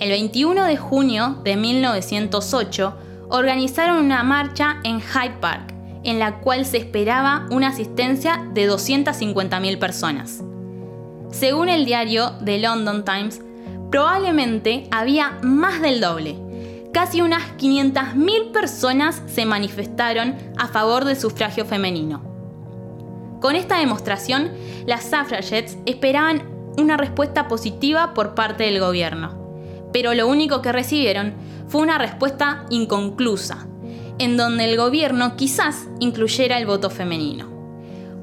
El 0.00 0.08
21 0.08 0.64
de 0.64 0.76
junio 0.76 1.40
de 1.44 1.54
1908 1.54 2.96
organizaron 3.28 4.04
una 4.04 4.24
marcha 4.24 4.80
en 4.82 5.00
Hyde 5.00 5.36
Park, 5.40 5.72
en 6.02 6.18
la 6.18 6.40
cual 6.40 6.66
se 6.66 6.78
esperaba 6.78 7.46
una 7.52 7.68
asistencia 7.68 8.44
de 8.52 8.68
250.000 8.68 9.78
personas. 9.78 10.42
Según 11.30 11.68
el 11.68 11.84
diario 11.84 12.32
The 12.44 12.58
London 12.58 13.04
Times, 13.04 13.40
probablemente 13.92 14.88
había 14.90 15.38
más 15.42 15.80
del 15.80 16.00
doble. 16.00 16.36
Casi 16.92 17.22
unas 17.22 17.56
500.000 17.56 18.50
personas 18.50 19.22
se 19.32 19.46
manifestaron 19.46 20.34
a 20.58 20.66
favor 20.66 21.04
del 21.04 21.16
sufragio 21.16 21.64
femenino. 21.64 22.29
Con 23.40 23.56
esta 23.56 23.78
demostración, 23.78 24.50
las 24.86 25.04
suffragettes 25.04 25.78
esperaban 25.86 26.42
una 26.76 26.96
respuesta 26.96 27.48
positiva 27.48 28.12
por 28.12 28.34
parte 28.34 28.64
del 28.64 28.80
gobierno, 28.80 29.88
pero 29.92 30.12
lo 30.14 30.28
único 30.28 30.60
que 30.60 30.72
recibieron 30.72 31.34
fue 31.68 31.80
una 31.80 31.98
respuesta 31.98 32.66
inconclusa, 32.68 33.66
en 34.18 34.36
donde 34.36 34.64
el 34.64 34.76
gobierno 34.76 35.36
quizás 35.36 35.86
incluyera 36.00 36.58
el 36.58 36.66
voto 36.66 36.90
femenino. 36.90 37.48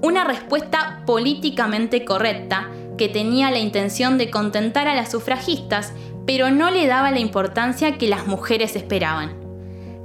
Una 0.04 0.24
respuesta 0.24 1.02
políticamente 1.08 2.06
correcta 2.06 2.70
que 2.98 3.10
tenía 3.10 3.50
la 3.50 3.60
intención 3.60 4.20
de 4.20 4.30
contentar 4.30 4.88
a 4.88 4.96
las 4.96 5.12
sufragistas, 5.12 5.94
pero 6.28 6.52
no 6.52 6.70
le 6.70 6.86
daba 6.86 7.10
la 7.10 7.20
importancia 7.20 7.98
que 7.98 8.08
las 8.08 8.28
mujeres 8.28 8.76
esperaban. 8.76 9.36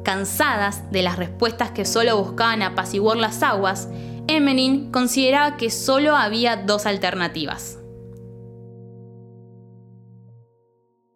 Cansadas 0.05 0.91
de 0.91 1.03
las 1.03 1.17
respuestas 1.17 1.71
que 1.71 1.85
solo 1.85 2.17
buscaban 2.17 2.63
apaciguar 2.63 3.19
las 3.19 3.43
aguas, 3.43 3.89
Emmeline 4.29 4.91
consideraba 4.91 5.57
que 5.57 5.71
solo 5.71 6.17
había 6.17 6.57
dos 6.57 6.87
alternativas. 6.87 7.79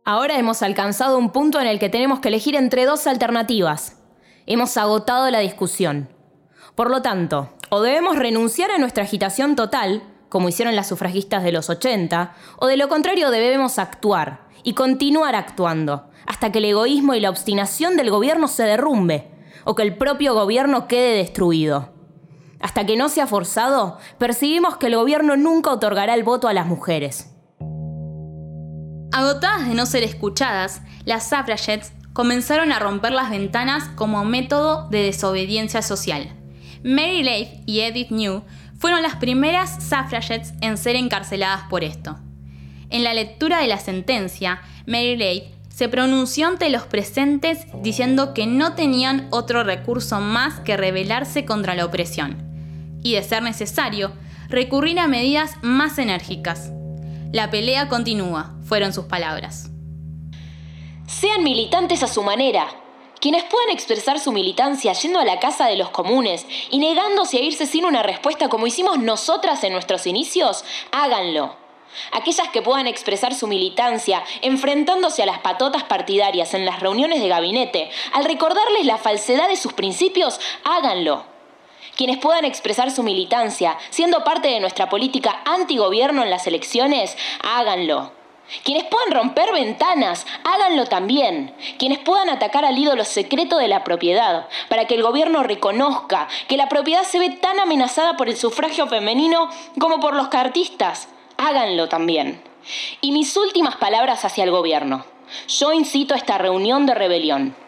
Ahora 0.04 0.38
hemos 0.38 0.62
alcanzado 0.62 1.18
un 1.18 1.30
punto 1.30 1.60
en 1.60 1.66
el 1.66 1.78
que 1.78 1.88
tenemos 1.88 2.20
que 2.20 2.28
elegir 2.28 2.54
entre 2.54 2.84
dos 2.84 3.06
alternativas. 3.06 4.00
Hemos 4.46 4.76
agotado 4.76 5.28
la 5.30 5.40
discusión. 5.40 6.08
Por 6.76 6.90
lo 6.90 7.02
tanto, 7.02 7.50
o 7.70 7.80
debemos 7.80 8.16
renunciar 8.16 8.70
a 8.70 8.78
nuestra 8.78 9.02
agitación 9.02 9.56
total, 9.56 10.02
como 10.28 10.48
hicieron 10.48 10.76
las 10.76 10.88
sufragistas 10.88 11.42
de 11.42 11.50
los 11.50 11.70
80, 11.70 12.34
o 12.58 12.66
de 12.66 12.76
lo 12.76 12.88
contrario 12.88 13.30
debemos 13.30 13.80
actuar 13.80 14.46
y 14.62 14.74
continuar 14.74 15.34
actuando, 15.34 16.10
hasta 16.26 16.52
que 16.52 16.58
el 16.58 16.66
egoísmo 16.66 17.14
y 17.14 17.20
la 17.20 17.30
obstinación 17.30 17.96
del 17.96 18.10
gobierno 18.10 18.46
se 18.46 18.64
derrumbe, 18.64 19.30
o 19.64 19.74
que 19.74 19.82
el 19.82 19.96
propio 19.96 20.34
gobierno 20.34 20.86
quede 20.86 21.16
destruido. 21.16 21.95
Hasta 22.60 22.86
que 22.86 22.96
no 22.96 23.08
sea 23.08 23.26
forzado, 23.26 23.98
percibimos 24.18 24.76
que 24.76 24.86
el 24.86 24.96
gobierno 24.96 25.36
nunca 25.36 25.70
otorgará 25.70 26.14
el 26.14 26.24
voto 26.24 26.48
a 26.48 26.54
las 26.54 26.66
mujeres. 26.66 27.32
Agotadas 29.12 29.68
de 29.68 29.74
no 29.74 29.86
ser 29.86 30.02
escuchadas, 30.02 30.82
las 31.04 31.28
suffragettes 31.28 31.92
comenzaron 32.12 32.72
a 32.72 32.78
romper 32.78 33.12
las 33.12 33.30
ventanas 33.30 33.88
como 33.94 34.24
método 34.24 34.88
de 34.88 35.02
desobediencia 35.02 35.82
social. 35.82 36.34
Mary 36.82 37.22
Leigh 37.22 37.62
y 37.66 37.80
Edith 37.80 38.10
New 38.10 38.42
fueron 38.78 39.02
las 39.02 39.16
primeras 39.16 39.82
suffragettes 39.82 40.54
en 40.60 40.76
ser 40.76 40.96
encarceladas 40.96 41.64
por 41.68 41.84
esto. 41.84 42.18
En 42.90 43.04
la 43.04 43.14
lectura 43.14 43.58
de 43.58 43.66
la 43.66 43.78
sentencia, 43.78 44.60
Mary 44.86 45.16
Leigh 45.16 45.54
se 45.68 45.88
pronunció 45.88 46.46
ante 46.46 46.70
los 46.70 46.84
presentes 46.84 47.66
diciendo 47.82 48.32
que 48.32 48.46
no 48.46 48.74
tenían 48.74 49.28
otro 49.30 49.62
recurso 49.62 50.20
más 50.20 50.60
que 50.60 50.76
rebelarse 50.76 51.44
contra 51.44 51.74
la 51.74 51.84
opresión 51.84 52.45
y, 53.06 53.14
de 53.14 53.22
ser 53.22 53.40
necesario, 53.40 54.12
recurrir 54.48 54.98
a 54.98 55.06
medidas 55.06 55.54
más 55.62 55.96
enérgicas. 55.98 56.72
La 57.32 57.50
pelea 57.50 57.88
continúa, 57.88 58.56
fueron 58.64 58.92
sus 58.92 59.04
palabras. 59.04 59.70
Sean 61.06 61.44
militantes 61.44 62.02
a 62.02 62.08
su 62.08 62.24
manera. 62.24 62.66
Quienes 63.20 63.44
puedan 63.44 63.70
expresar 63.70 64.18
su 64.18 64.32
militancia 64.32 64.92
yendo 64.92 65.20
a 65.20 65.24
la 65.24 65.38
casa 65.38 65.66
de 65.66 65.76
los 65.76 65.90
comunes 65.90 66.46
y 66.70 66.78
negándose 66.78 67.36
a 67.36 67.42
irse 67.42 67.66
sin 67.66 67.84
una 67.84 68.02
respuesta 68.02 68.48
como 68.48 68.66
hicimos 68.66 68.98
nosotras 68.98 69.62
en 69.62 69.72
nuestros 69.72 70.06
inicios, 70.08 70.64
háganlo. 70.90 71.54
Aquellas 72.10 72.48
que 72.48 72.60
puedan 72.60 72.88
expresar 72.88 73.34
su 73.34 73.46
militancia 73.46 74.24
enfrentándose 74.42 75.22
a 75.22 75.26
las 75.26 75.38
patotas 75.38 75.84
partidarias 75.84 76.54
en 76.54 76.66
las 76.66 76.80
reuniones 76.80 77.20
de 77.20 77.28
gabinete, 77.28 77.88
al 78.12 78.24
recordarles 78.24 78.84
la 78.84 78.98
falsedad 78.98 79.48
de 79.48 79.56
sus 79.56 79.74
principios, 79.74 80.40
háganlo. 80.64 81.35
Quienes 81.94 82.18
puedan 82.18 82.44
expresar 82.44 82.90
su 82.90 83.02
militancia 83.02 83.78
siendo 83.90 84.24
parte 84.24 84.48
de 84.48 84.60
nuestra 84.60 84.88
política 84.88 85.42
antigobierno 85.44 86.22
en 86.22 86.30
las 86.30 86.46
elecciones, 86.46 87.16
háganlo. 87.42 88.12
Quienes 88.62 88.84
puedan 88.84 89.10
romper 89.10 89.52
ventanas, 89.52 90.24
háganlo 90.44 90.86
también. 90.86 91.52
Quienes 91.78 91.98
puedan 91.98 92.30
atacar 92.30 92.64
al 92.64 92.78
ídolo 92.78 93.04
secreto 93.04 93.58
de 93.58 93.68
la 93.68 93.82
propiedad, 93.82 94.46
para 94.68 94.86
que 94.86 94.94
el 94.94 95.02
gobierno 95.02 95.42
reconozca 95.42 96.28
que 96.48 96.56
la 96.56 96.68
propiedad 96.68 97.02
se 97.02 97.18
ve 97.18 97.30
tan 97.30 97.58
amenazada 97.58 98.16
por 98.16 98.28
el 98.28 98.36
sufragio 98.36 98.86
femenino 98.86 99.50
como 99.80 99.98
por 99.98 100.14
los 100.14 100.28
cartistas, 100.28 101.08
háganlo 101.36 101.88
también. 101.88 102.40
Y 103.00 103.12
mis 103.12 103.36
últimas 103.36 103.76
palabras 103.76 104.24
hacia 104.24 104.44
el 104.44 104.50
gobierno. 104.50 105.04
Yo 105.48 105.72
incito 105.72 106.14
a 106.14 106.16
esta 106.16 106.38
reunión 106.38 106.86
de 106.86 106.94
rebelión. 106.94 107.65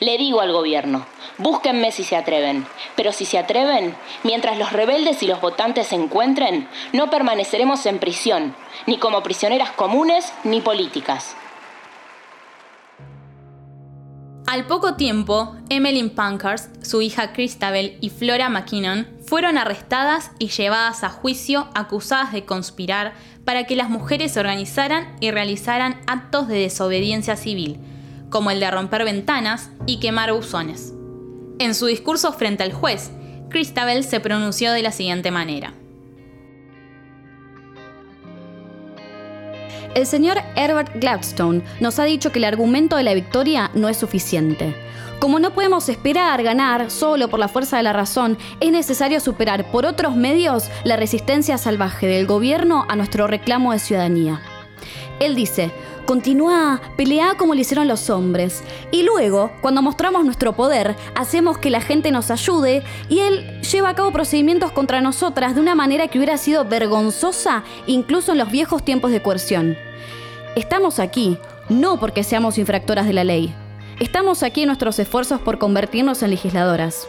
Le 0.00 0.18
digo 0.18 0.40
al 0.40 0.52
gobierno, 0.52 1.06
búsquenme 1.38 1.92
si 1.92 2.04
se 2.04 2.16
atreven, 2.16 2.66
pero 2.96 3.12
si 3.12 3.24
se 3.24 3.38
atreven, 3.38 3.96
mientras 4.22 4.58
los 4.58 4.72
rebeldes 4.72 5.22
y 5.22 5.26
los 5.26 5.40
votantes 5.40 5.88
se 5.88 5.96
encuentren, 5.96 6.68
no 6.92 7.10
permaneceremos 7.10 7.86
en 7.86 7.98
prisión, 7.98 8.54
ni 8.86 8.98
como 8.98 9.22
prisioneras 9.22 9.70
comunes 9.70 10.32
ni 10.44 10.60
políticas. 10.60 11.36
Al 14.50 14.66
poco 14.66 14.96
tiempo, 14.96 15.54
Emmeline 15.68 16.10
Pankhurst, 16.10 16.84
su 16.84 17.02
hija 17.02 17.32
Christabel 17.32 17.98
y 18.00 18.10
Flora 18.10 18.48
McKinnon 18.48 19.06
fueron 19.24 19.56
arrestadas 19.56 20.32
y 20.40 20.48
llevadas 20.48 21.04
a 21.04 21.08
juicio 21.08 21.68
acusadas 21.72 22.32
de 22.32 22.44
conspirar 22.44 23.14
para 23.44 23.62
que 23.62 23.76
las 23.76 23.90
mujeres 23.90 24.36
organizaran 24.36 25.16
y 25.20 25.30
realizaran 25.30 26.00
actos 26.08 26.48
de 26.48 26.58
desobediencia 26.58 27.36
civil, 27.36 27.78
como 28.30 28.50
el 28.50 28.60
de 28.60 28.70
romper 28.70 29.04
ventanas 29.04 29.70
y 29.86 30.00
quemar 30.00 30.32
buzones. 30.32 30.94
En 31.58 31.74
su 31.74 31.86
discurso 31.86 32.32
frente 32.32 32.62
al 32.62 32.72
juez, 32.72 33.10
Christabel 33.50 34.04
se 34.04 34.20
pronunció 34.20 34.72
de 34.72 34.82
la 34.82 34.92
siguiente 34.92 35.30
manera. 35.30 35.74
El 39.94 40.06
señor 40.06 40.38
Herbert 40.54 40.92
Gladstone 40.94 41.62
nos 41.80 41.98
ha 41.98 42.04
dicho 42.04 42.30
que 42.30 42.38
el 42.38 42.44
argumento 42.44 42.96
de 42.96 43.02
la 43.02 43.12
victoria 43.12 43.72
no 43.74 43.88
es 43.88 43.96
suficiente. 43.96 44.74
Como 45.18 45.38
no 45.38 45.52
podemos 45.52 45.88
esperar 45.88 46.42
ganar 46.42 46.90
solo 46.90 47.28
por 47.28 47.40
la 47.40 47.48
fuerza 47.48 47.76
de 47.76 47.82
la 47.82 47.92
razón, 47.92 48.38
es 48.60 48.70
necesario 48.70 49.20
superar 49.20 49.70
por 49.70 49.84
otros 49.84 50.16
medios 50.16 50.70
la 50.84 50.96
resistencia 50.96 51.58
salvaje 51.58 52.06
del 52.06 52.26
gobierno 52.26 52.86
a 52.88 52.96
nuestro 52.96 53.26
reclamo 53.26 53.72
de 53.72 53.80
ciudadanía. 53.80 54.40
Él 55.18 55.34
dice, 55.34 55.70
continúa, 56.06 56.80
pelea 56.96 57.34
como 57.36 57.54
lo 57.54 57.60
hicieron 57.60 57.86
los 57.86 58.10
hombres. 58.10 58.62
Y 58.90 59.02
luego, 59.02 59.52
cuando 59.60 59.82
mostramos 59.82 60.24
nuestro 60.24 60.54
poder, 60.54 60.96
hacemos 61.14 61.58
que 61.58 61.70
la 61.70 61.80
gente 61.80 62.10
nos 62.10 62.30
ayude 62.30 62.82
y 63.08 63.20
él 63.20 63.60
lleva 63.60 63.90
a 63.90 63.94
cabo 63.94 64.12
procedimientos 64.12 64.72
contra 64.72 65.00
nosotras 65.00 65.54
de 65.54 65.60
una 65.60 65.74
manera 65.74 66.08
que 66.08 66.18
hubiera 66.18 66.36
sido 66.36 66.64
vergonzosa 66.64 67.64
incluso 67.86 68.32
en 68.32 68.38
los 68.38 68.50
viejos 68.50 68.84
tiempos 68.84 69.10
de 69.10 69.22
coerción. 69.22 69.76
Estamos 70.56 70.98
aquí, 70.98 71.38
no 71.68 72.00
porque 72.00 72.24
seamos 72.24 72.58
infractoras 72.58 73.06
de 73.06 73.12
la 73.12 73.24
ley. 73.24 73.54
Estamos 74.00 74.42
aquí 74.42 74.62
en 74.62 74.68
nuestros 74.68 74.98
esfuerzos 74.98 75.40
por 75.40 75.58
convertirnos 75.58 76.22
en 76.22 76.30
legisladoras. 76.30 77.06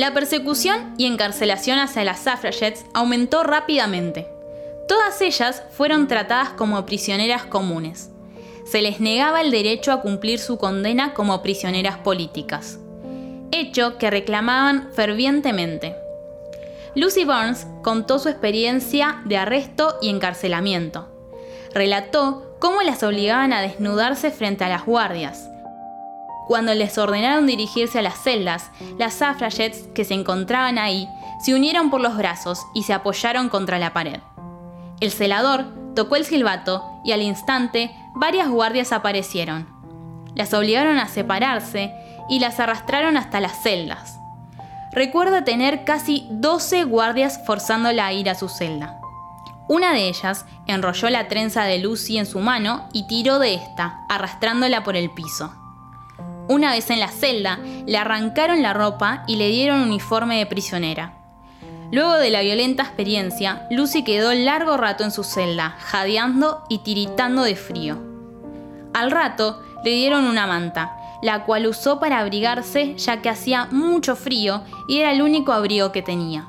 La 0.00 0.14
persecución 0.14 0.94
y 0.96 1.04
encarcelación 1.04 1.78
hacia 1.78 2.04
las 2.04 2.20
suffragettes 2.20 2.86
aumentó 2.94 3.42
rápidamente. 3.42 4.26
Todas 4.88 5.20
ellas 5.20 5.62
fueron 5.72 6.08
tratadas 6.08 6.48
como 6.54 6.86
prisioneras 6.86 7.44
comunes. 7.44 8.08
Se 8.64 8.80
les 8.80 9.00
negaba 9.00 9.42
el 9.42 9.50
derecho 9.50 9.92
a 9.92 10.00
cumplir 10.00 10.38
su 10.38 10.56
condena 10.56 11.12
como 11.12 11.42
prisioneras 11.42 11.98
políticas, 11.98 12.78
hecho 13.52 13.98
que 13.98 14.08
reclamaban 14.08 14.88
fervientemente. 14.94 15.94
Lucy 16.94 17.26
Burns 17.26 17.66
contó 17.82 18.18
su 18.18 18.30
experiencia 18.30 19.20
de 19.26 19.36
arresto 19.36 19.98
y 20.00 20.08
encarcelamiento. 20.08 21.10
Relató 21.74 22.56
cómo 22.58 22.80
las 22.80 23.02
obligaban 23.02 23.52
a 23.52 23.60
desnudarse 23.60 24.30
frente 24.30 24.64
a 24.64 24.70
las 24.70 24.86
guardias. 24.86 25.50
Cuando 26.50 26.74
les 26.74 26.98
ordenaron 26.98 27.46
dirigirse 27.46 28.00
a 28.00 28.02
las 28.02 28.24
celdas, 28.24 28.72
las 28.98 29.14
suffragettes 29.14 29.86
que 29.94 30.04
se 30.04 30.14
encontraban 30.14 30.78
ahí 30.78 31.08
se 31.40 31.54
unieron 31.54 31.90
por 31.90 32.00
los 32.00 32.16
brazos 32.16 32.66
y 32.74 32.82
se 32.82 32.92
apoyaron 32.92 33.48
contra 33.48 33.78
la 33.78 33.92
pared. 33.92 34.18
El 34.98 35.12
celador 35.12 35.66
tocó 35.94 36.16
el 36.16 36.24
silbato 36.24 36.84
y 37.04 37.12
al 37.12 37.22
instante 37.22 37.94
varias 38.16 38.48
guardias 38.48 38.90
aparecieron. 38.90 39.68
Las 40.34 40.52
obligaron 40.52 40.98
a 40.98 41.06
separarse 41.06 41.94
y 42.28 42.40
las 42.40 42.58
arrastraron 42.58 43.16
hasta 43.16 43.38
las 43.38 43.62
celdas 43.62 44.16
recuerda 44.92 45.44
tener 45.44 45.84
casi 45.84 46.26
12 46.32 46.82
guardias 46.82 47.40
forzándola 47.46 48.06
a 48.06 48.12
ir 48.12 48.28
a 48.28 48.34
su 48.34 48.48
celda. 48.48 49.00
Una 49.68 49.92
de 49.92 50.08
ellas 50.08 50.46
enrolló 50.66 51.10
la 51.10 51.28
trenza 51.28 51.62
de 51.62 51.78
Lucy 51.78 52.18
en 52.18 52.26
su 52.26 52.40
mano 52.40 52.88
y 52.92 53.06
tiró 53.06 53.38
de 53.38 53.54
esta, 53.54 54.00
arrastrándola 54.08 54.82
por 54.82 54.96
el 54.96 55.12
piso. 55.12 55.59
Una 56.50 56.72
vez 56.72 56.90
en 56.90 56.98
la 56.98 57.06
celda, 57.06 57.60
le 57.86 57.96
arrancaron 57.96 58.60
la 58.60 58.72
ropa 58.72 59.22
y 59.28 59.36
le 59.36 59.50
dieron 59.50 59.82
uniforme 59.82 60.36
de 60.36 60.46
prisionera. 60.46 61.12
Luego 61.92 62.14
de 62.14 62.28
la 62.30 62.40
violenta 62.40 62.82
experiencia, 62.82 63.68
Lucy 63.70 64.02
quedó 64.02 64.34
largo 64.34 64.76
rato 64.76 65.04
en 65.04 65.12
su 65.12 65.22
celda, 65.22 65.76
jadeando 65.78 66.64
y 66.68 66.78
tiritando 66.78 67.44
de 67.44 67.54
frío. 67.54 68.02
Al 68.92 69.12
rato, 69.12 69.62
le 69.84 69.92
dieron 69.92 70.24
una 70.24 70.48
manta, 70.48 70.90
la 71.22 71.44
cual 71.44 71.68
usó 71.68 72.00
para 72.00 72.18
abrigarse 72.18 72.96
ya 72.96 73.22
que 73.22 73.28
hacía 73.28 73.68
mucho 73.70 74.16
frío 74.16 74.64
y 74.88 74.98
era 74.98 75.12
el 75.12 75.22
único 75.22 75.52
abrigo 75.52 75.92
que 75.92 76.02
tenía. 76.02 76.48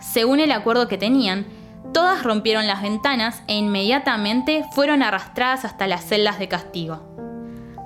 Según 0.00 0.40
el 0.40 0.50
acuerdo 0.50 0.88
que 0.88 0.98
tenían, 0.98 1.46
todas 1.94 2.24
rompieron 2.24 2.66
las 2.66 2.82
ventanas 2.82 3.44
e 3.46 3.54
inmediatamente 3.54 4.64
fueron 4.72 5.00
arrastradas 5.00 5.64
hasta 5.64 5.86
las 5.86 6.04
celdas 6.04 6.40
de 6.40 6.48
castigo. 6.48 7.02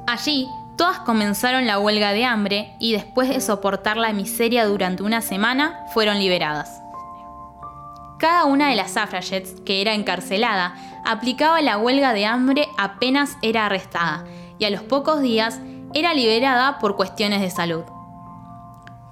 Allí, 0.06 0.48
todas 0.76 0.98
comenzaron 1.00 1.66
la 1.66 1.78
huelga 1.78 2.12
de 2.12 2.24
hambre 2.24 2.74
y 2.78 2.92
después 2.92 3.28
de 3.28 3.40
soportar 3.40 3.96
la 3.96 4.12
miseria 4.12 4.66
durante 4.66 5.02
una 5.02 5.20
semana, 5.20 5.84
fueron 5.92 6.18
liberadas. 6.18 6.82
Cada 8.18 8.44
una 8.46 8.70
de 8.70 8.76
las 8.76 8.92
suffragettes 8.92 9.60
que 9.64 9.82
era 9.82 9.94
encarcelada 9.94 10.74
aplicaba 11.04 11.60
la 11.60 11.76
huelga 11.76 12.12
de 12.12 12.26
hambre 12.26 12.68
apenas 12.78 13.36
era 13.42 13.66
arrestada 13.66 14.24
y 14.58 14.64
a 14.64 14.70
los 14.70 14.82
pocos 14.82 15.20
días 15.20 15.60
era 15.92 16.14
liberada 16.14 16.78
por 16.78 16.96
cuestiones 16.96 17.40
de 17.40 17.50
salud. 17.50 17.84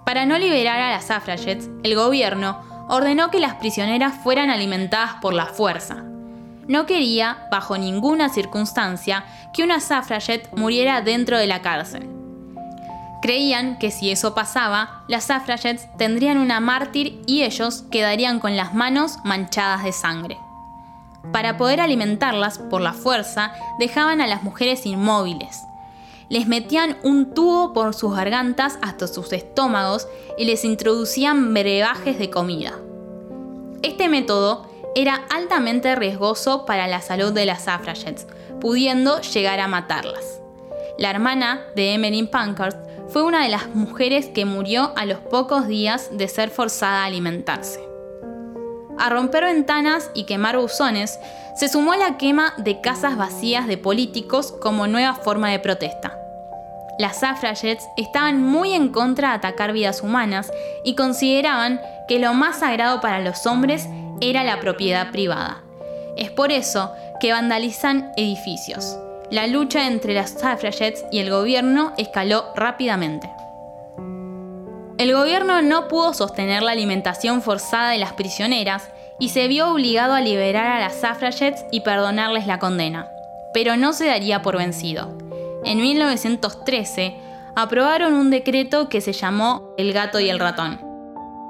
Para 0.05 0.27
no 0.27 0.39
liberar 0.39 0.81
a 0.81 0.91
las 0.91 1.07
suffragettes, 1.07 1.71
el 1.83 1.95
gobierno 1.95 2.61
ordenó 2.89 3.31
que 3.31 3.41
las 3.41 3.55
prisioneras 3.55 4.15
fueran 4.23 4.51
alimentadas 4.51 5.15
por 5.21 5.35
la 5.35 5.47
fuerza. 5.47 6.05
No 6.69 6.87
quería, 6.87 7.47
bajo 7.51 7.77
ninguna 7.79 8.29
circunstancia, 8.29 9.25
que 9.53 9.63
una 9.63 9.81
suffragette 9.81 10.53
muriera 10.57 11.01
dentro 11.01 11.39
de 11.39 11.47
la 11.47 11.63
cárcel. 11.63 12.09
Creían 13.23 13.79
que 13.79 13.91
si 13.91 14.11
eso 14.11 14.35
pasaba, 14.35 15.05
las 15.09 15.25
suffragettes 15.25 15.89
tendrían 15.97 16.39
una 16.39 16.61
mártir 16.61 17.23
y 17.27 17.43
ellos 17.43 17.85
quedarían 17.91 18.39
con 18.39 18.57
las 18.57 18.75
manos 18.75 19.19
manchadas 19.25 19.85
de 19.85 19.93
sangre. 19.93 20.39
Para 21.33 21.57
poder 21.57 21.81
alimentarlas 21.81 22.59
por 22.59 22.83
la 22.83 22.93
fuerza, 22.93 23.53
dejaban 23.79 24.21
a 24.21 24.27
las 24.27 24.43
mujeres 24.43 24.85
inmóviles, 24.85 25.63
les 26.29 26.47
metían 26.47 26.97
un 27.03 27.35
tubo 27.35 27.73
por 27.73 27.95
sus 27.95 28.15
gargantas 28.15 28.79
hasta 28.83 29.07
sus 29.07 29.33
estómagos 29.33 30.09
y 30.39 30.47
les 30.47 30.65
introducían 30.65 31.53
brebajes 31.53 32.19
de 32.19 32.31
comida. 32.31 32.73
Este 33.83 34.09
método 34.09 34.67
era 34.95 35.25
altamente 35.35 35.95
riesgoso 35.95 36.67
para 36.67 36.87
la 36.87 37.01
salud 37.01 37.33
de 37.33 37.47
las 37.47 37.65
suffragettes, 37.65 38.27
pudiendo 38.61 39.21
llegar 39.21 39.61
a 39.61 39.69
matarlas. 39.69 40.41
La 40.99 41.11
hermana 41.11 41.63
de 41.75 41.95
Emmeline 41.95 42.29
Pankhurst 42.29 42.79
fue 43.09 43.23
una 43.23 43.43
de 43.43 43.49
las 43.49 43.75
mujeres 43.75 44.27
que 44.27 44.45
murió 44.45 44.93
a 44.97 45.07
los 45.07 45.19
pocos 45.19 45.67
días 45.67 46.09
de 46.13 46.29
ser 46.29 46.51
forzada 46.51 47.03
a 47.03 47.07
alimentarse. 47.07 47.81
A 48.99 49.11
romper 49.11 49.45
ventanas 49.45 50.11
y 50.15 50.25
quemar 50.25 50.57
buzones 50.57 51.19
se 51.57 51.69
sumó 51.69 51.95
la 51.95 52.17
quema 52.17 52.55
de 52.59 52.81
casas 52.81 53.17
vacías 53.17 53.67
de 53.67 53.77
políticos 53.77 54.53
como 54.61 54.87
nueva 54.87 55.15
forma 55.15 55.51
de 55.51 55.59
protesta. 55.59 56.19
Las 56.99 57.19
suffragettes 57.19 57.85
estaban 57.97 58.41
muy 58.41 58.73
en 58.73 58.91
contra 58.91 59.31
de 59.31 59.35
atacar 59.35 59.73
vidas 59.73 60.03
humanas 60.03 60.53
y 60.85 60.95
consideraban 60.95 61.81
que 62.07 62.21
lo 62.21 62.35
más 62.35 62.61
sagrado 62.61 63.01
para 63.01 63.21
los 63.21 63.47
hombres 63.47 63.89
era 64.21 64.45
la 64.45 64.61
propiedad 64.61 65.11
privada. 65.11 65.63
Es 66.17 66.31
por 66.31 66.53
eso 66.53 66.93
que 67.21 67.33
vandalizan 67.33 68.13
edificios. 68.17 68.99
La 69.31 69.47
lucha 69.47 69.87
entre 69.87 70.15
las 70.15 70.31
suffragettes 70.31 71.05
y 71.11 71.19
el 71.19 71.31
gobierno 71.31 71.93
escaló 71.97 72.53
rápidamente. 72.55 73.31
El 74.97 75.13
gobierno 75.13 75.61
no 75.61 75.89
pudo 75.89 76.15
sostener 76.15 76.63
la 76.63 76.73
alimentación 76.73 77.43
forzada 77.43 77.91
de 77.91 77.99
las 77.99 78.13
prisioneras 78.13 78.91
y 79.19 79.31
se 79.31 79.49
vio 79.49 79.71
obligado 79.71 80.15
a 80.15 80.21
liberar 80.21 80.67
a 80.67 80.81
las 80.81 80.95
suffragettes 80.95 81.65
y 81.73 81.81
perdonarles 81.81 82.47
la 82.47 82.59
condena, 82.59 83.09
pero 83.53 83.77
no 83.77 83.93
se 83.93 84.07
daría 84.07 84.43
por 84.43 84.57
vencido. 84.57 85.17
En 85.65 85.79
1913 85.79 87.17
aprobaron 87.57 88.15
un 88.15 88.31
decreto 88.31 88.89
que 88.89 89.01
se 89.01 89.13
llamó 89.13 89.75
El 89.79 89.93
gato 89.93 90.21
y 90.21 90.29
el 90.29 90.39
ratón. 90.39 90.84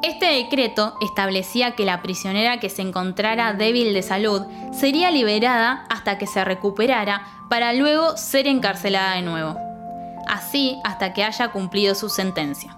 Este 0.05 0.27
decreto 0.27 0.99
establecía 1.01 1.71
que 1.71 1.87
la 1.87 2.03
prisionera 2.03 2.61
que 2.61 2.69
se 2.69 2.83
encontrara 2.83 3.55
débil 3.55 3.95
de 3.95 4.03
salud 4.03 4.43
sería 4.71 5.11
liberada 5.11 5.87
hasta 5.89 6.19
que 6.19 6.27
se 6.27 6.45
recuperara 6.45 7.27
para 7.49 7.73
luego 7.73 8.15
ser 8.19 8.47
encarcelada 8.47 9.15
de 9.15 9.23
nuevo. 9.23 9.57
Así 10.29 10.79
hasta 10.85 11.15
que 11.15 11.25
haya 11.25 11.49
cumplido 11.53 11.95
su 11.95 12.11
sentencia. 12.11 12.77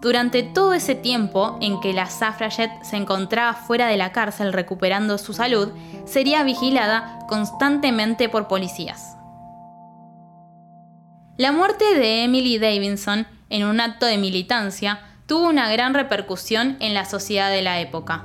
Durante 0.00 0.42
todo 0.42 0.74
ese 0.74 0.96
tiempo 0.96 1.56
en 1.60 1.80
que 1.80 1.92
la 1.92 2.10
Suffragette 2.10 2.82
se 2.82 2.96
encontraba 2.96 3.54
fuera 3.54 3.86
de 3.86 3.96
la 3.96 4.10
cárcel 4.10 4.52
recuperando 4.52 5.18
su 5.18 5.32
salud, 5.32 5.68
sería 6.04 6.42
vigilada 6.42 7.20
constantemente 7.28 8.28
por 8.28 8.48
policías. 8.48 9.16
La 11.36 11.52
muerte 11.52 11.84
de 11.94 12.24
Emily 12.24 12.58
Davidson 12.58 13.28
en 13.50 13.64
un 13.64 13.78
acto 13.78 14.06
de 14.06 14.18
militancia 14.18 15.00
tuvo 15.30 15.48
una 15.48 15.70
gran 15.70 15.94
repercusión 15.94 16.76
en 16.80 16.92
la 16.92 17.04
sociedad 17.04 17.52
de 17.52 17.62
la 17.62 17.78
época. 17.78 18.24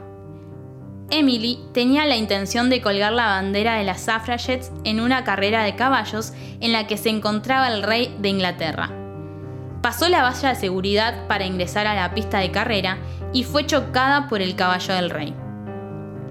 Emily 1.11 1.59
tenía 1.71 2.03
la 2.07 2.15
intención 2.15 2.71
de 2.71 2.81
colgar 2.81 3.13
la 3.13 3.27
bandera 3.27 3.75
de 3.75 3.83
las 3.83 4.01
suffragettes 4.01 4.71
en 4.85 4.99
una 4.99 5.23
carrera 5.23 5.63
de 5.63 5.75
caballos 5.75 6.33
en 6.61 6.71
la 6.71 6.87
que 6.87 6.97
se 6.97 7.09
encontraba 7.09 7.67
el 7.67 7.83
rey 7.83 8.17
de 8.21 8.29
Inglaterra. 8.29 8.89
Pasó 9.83 10.09
la 10.09 10.23
valla 10.23 10.49
de 10.49 10.55
seguridad 10.55 11.27
para 11.27 11.45
ingresar 11.45 11.85
a 11.85 11.93
la 11.93 12.11
pista 12.15 12.39
de 12.39 12.49
carrera 12.49 12.97
y 13.33 13.43
fue 13.43 13.67
chocada 13.67 14.27
por 14.27 14.41
el 14.41 14.55
caballo 14.55 14.95
del 14.95 15.11
rey. 15.11 15.35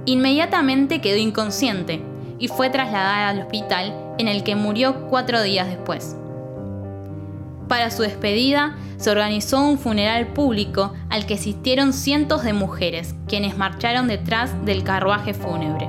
Inmediatamente 0.07 1.01
quedó 1.01 1.19
inconsciente 1.19 2.03
y 2.41 2.49
fue 2.49 2.69
trasladada 2.69 3.29
al 3.29 3.43
hospital 3.43 3.95
en 4.19 4.27
el 4.27 4.43
que 4.43 4.57
murió 4.57 5.09
cuatro 5.09 5.41
días 5.41 5.69
después. 5.69 6.17
Para 7.69 7.91
su 7.91 8.03
despedida, 8.03 8.77
se 8.99 9.11
organizó 9.11 9.61
un 9.61 9.79
funeral 9.79 10.29
público 10.29 10.93
al 11.11 11.27
que 11.27 11.35
asistieron 11.35 11.93
cientos 11.93 12.43
de 12.43 12.53
mujeres, 12.53 13.15
quienes 13.27 13.57
marcharon 13.57 14.09
detrás 14.09 14.65
del 14.65 14.85
carruaje 14.85 15.35
fúnebre. 15.35 15.89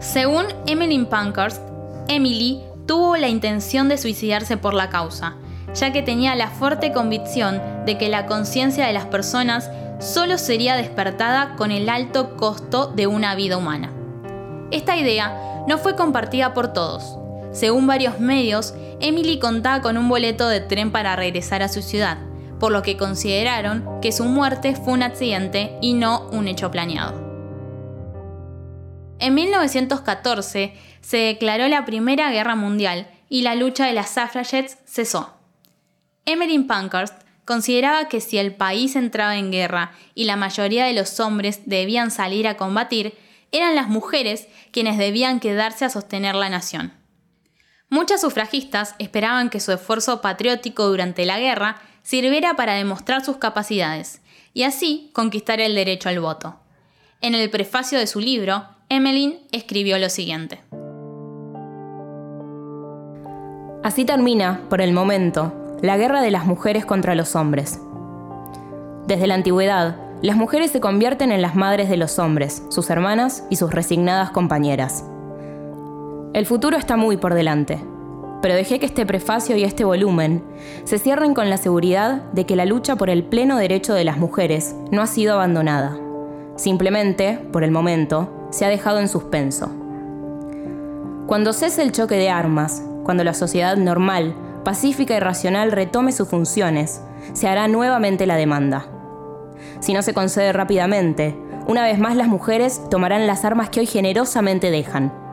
Según 0.00 0.46
Emmeline 0.66 1.06
Pankhurst, 1.06 1.60
Emily 2.08 2.60
tuvo 2.86 3.16
la 3.16 3.28
intención 3.28 3.88
de 3.88 3.98
suicidarse 3.98 4.56
por 4.56 4.74
la 4.74 4.88
causa, 4.88 5.34
ya 5.74 5.92
que 5.92 6.02
tenía 6.02 6.34
la 6.34 6.48
fuerte 6.48 6.92
convicción 6.92 7.60
de 7.86 7.96
que 7.98 8.08
la 8.08 8.26
conciencia 8.26 8.86
de 8.86 8.92
las 8.92 9.06
personas 9.06 9.70
solo 10.00 10.38
sería 10.38 10.76
despertada 10.76 11.54
con 11.56 11.70
el 11.70 11.88
alto 11.88 12.36
costo 12.36 12.88
de 12.88 13.06
una 13.06 13.34
vida 13.34 13.56
humana. 13.56 13.92
Esta 14.70 14.96
idea 14.96 15.64
no 15.68 15.78
fue 15.78 15.94
compartida 15.94 16.54
por 16.54 16.72
todos. 16.72 17.19
Según 17.52 17.86
varios 17.86 18.20
medios, 18.20 18.74
Emily 19.00 19.38
contaba 19.38 19.82
con 19.82 19.98
un 19.98 20.08
boleto 20.08 20.48
de 20.48 20.60
tren 20.60 20.92
para 20.92 21.16
regresar 21.16 21.62
a 21.62 21.68
su 21.68 21.82
ciudad, 21.82 22.18
por 22.60 22.70
lo 22.70 22.82
que 22.82 22.96
consideraron 22.96 24.00
que 24.00 24.12
su 24.12 24.24
muerte 24.24 24.76
fue 24.76 24.92
un 24.92 25.02
accidente 25.02 25.76
y 25.80 25.94
no 25.94 26.28
un 26.30 26.46
hecho 26.46 26.70
planeado. 26.70 27.28
En 29.18 29.34
1914 29.34 30.74
se 31.00 31.16
declaró 31.16 31.68
la 31.68 31.84
Primera 31.84 32.30
Guerra 32.30 32.54
Mundial 32.54 33.08
y 33.28 33.42
la 33.42 33.54
lucha 33.54 33.86
de 33.86 33.94
las 33.94 34.10
suffragettes 34.10 34.78
cesó. 34.86 35.34
Emmeline 36.26 36.66
Pankhurst 36.66 37.14
consideraba 37.44 38.08
que 38.08 38.20
si 38.20 38.38
el 38.38 38.54
país 38.54 38.94
entraba 38.94 39.36
en 39.36 39.50
guerra 39.50 39.92
y 40.14 40.24
la 40.24 40.36
mayoría 40.36 40.84
de 40.84 40.92
los 40.92 41.18
hombres 41.18 41.62
debían 41.66 42.10
salir 42.10 42.46
a 42.46 42.56
combatir, 42.56 43.14
eran 43.50 43.74
las 43.74 43.88
mujeres 43.88 44.46
quienes 44.70 44.98
debían 44.98 45.40
quedarse 45.40 45.84
a 45.84 45.90
sostener 45.90 46.34
la 46.36 46.48
nación. 46.48 46.99
Muchas 47.92 48.20
sufragistas 48.20 48.94
esperaban 49.00 49.50
que 49.50 49.58
su 49.58 49.72
esfuerzo 49.72 50.20
patriótico 50.20 50.86
durante 50.86 51.24
la 51.24 51.40
guerra 51.40 51.82
sirviera 52.04 52.54
para 52.54 52.74
demostrar 52.74 53.24
sus 53.24 53.38
capacidades 53.38 54.22
y 54.54 54.62
así 54.62 55.10
conquistar 55.12 55.60
el 55.60 55.74
derecho 55.74 56.08
al 56.08 56.20
voto. 56.20 56.54
En 57.20 57.34
el 57.34 57.50
prefacio 57.50 57.98
de 57.98 58.06
su 58.06 58.20
libro, 58.20 58.64
Emmeline 58.88 59.40
escribió 59.50 59.98
lo 59.98 60.08
siguiente. 60.08 60.60
Así 63.82 64.04
termina, 64.04 64.62
por 64.70 64.80
el 64.80 64.92
momento, 64.92 65.52
la 65.82 65.96
guerra 65.96 66.22
de 66.22 66.30
las 66.30 66.46
mujeres 66.46 66.86
contra 66.86 67.16
los 67.16 67.34
hombres. 67.34 67.80
Desde 69.08 69.26
la 69.26 69.34
antigüedad, 69.34 69.96
las 70.22 70.36
mujeres 70.36 70.70
se 70.70 70.80
convierten 70.80 71.32
en 71.32 71.42
las 71.42 71.56
madres 71.56 71.88
de 71.88 71.96
los 71.96 72.20
hombres, 72.20 72.62
sus 72.70 72.88
hermanas 72.88 73.42
y 73.50 73.56
sus 73.56 73.72
resignadas 73.72 74.30
compañeras. 74.30 75.04
El 76.32 76.46
futuro 76.46 76.76
está 76.76 76.96
muy 76.96 77.16
por 77.16 77.34
delante, 77.34 77.82
pero 78.40 78.54
dejé 78.54 78.78
que 78.78 78.86
este 78.86 79.04
prefacio 79.04 79.56
y 79.56 79.64
este 79.64 79.82
volumen 79.82 80.44
se 80.84 81.00
cierren 81.00 81.34
con 81.34 81.50
la 81.50 81.56
seguridad 81.56 82.22
de 82.32 82.46
que 82.46 82.54
la 82.54 82.66
lucha 82.66 82.94
por 82.94 83.10
el 83.10 83.24
pleno 83.24 83.56
derecho 83.56 83.94
de 83.94 84.04
las 84.04 84.16
mujeres 84.16 84.76
no 84.92 85.02
ha 85.02 85.08
sido 85.08 85.34
abandonada. 85.34 85.98
Simplemente, 86.54 87.40
por 87.52 87.64
el 87.64 87.72
momento, 87.72 88.46
se 88.50 88.64
ha 88.64 88.68
dejado 88.68 89.00
en 89.00 89.08
suspenso. 89.08 89.72
Cuando 91.26 91.52
cese 91.52 91.82
el 91.82 91.90
choque 91.90 92.14
de 92.14 92.30
armas, 92.30 92.80
cuando 93.02 93.24
la 93.24 93.34
sociedad 93.34 93.76
normal 93.76 94.36
pacífica 94.64 95.16
y 95.16 95.20
racional 95.20 95.72
retome 95.72 96.12
sus 96.12 96.28
funciones, 96.28 97.02
se 97.32 97.48
hará 97.48 97.66
nuevamente 97.66 98.26
la 98.26 98.36
demanda. 98.36 98.86
Si 99.80 99.92
no 99.92 100.02
se 100.02 100.14
concede 100.14 100.52
rápidamente, 100.52 101.36
una 101.66 101.82
vez 101.82 101.98
más 101.98 102.14
las 102.14 102.28
mujeres 102.28 102.82
tomarán 102.88 103.26
las 103.26 103.44
armas 103.44 103.68
que 103.68 103.80
hoy 103.80 103.86
generosamente 103.86 104.70
dejan. 104.70 105.29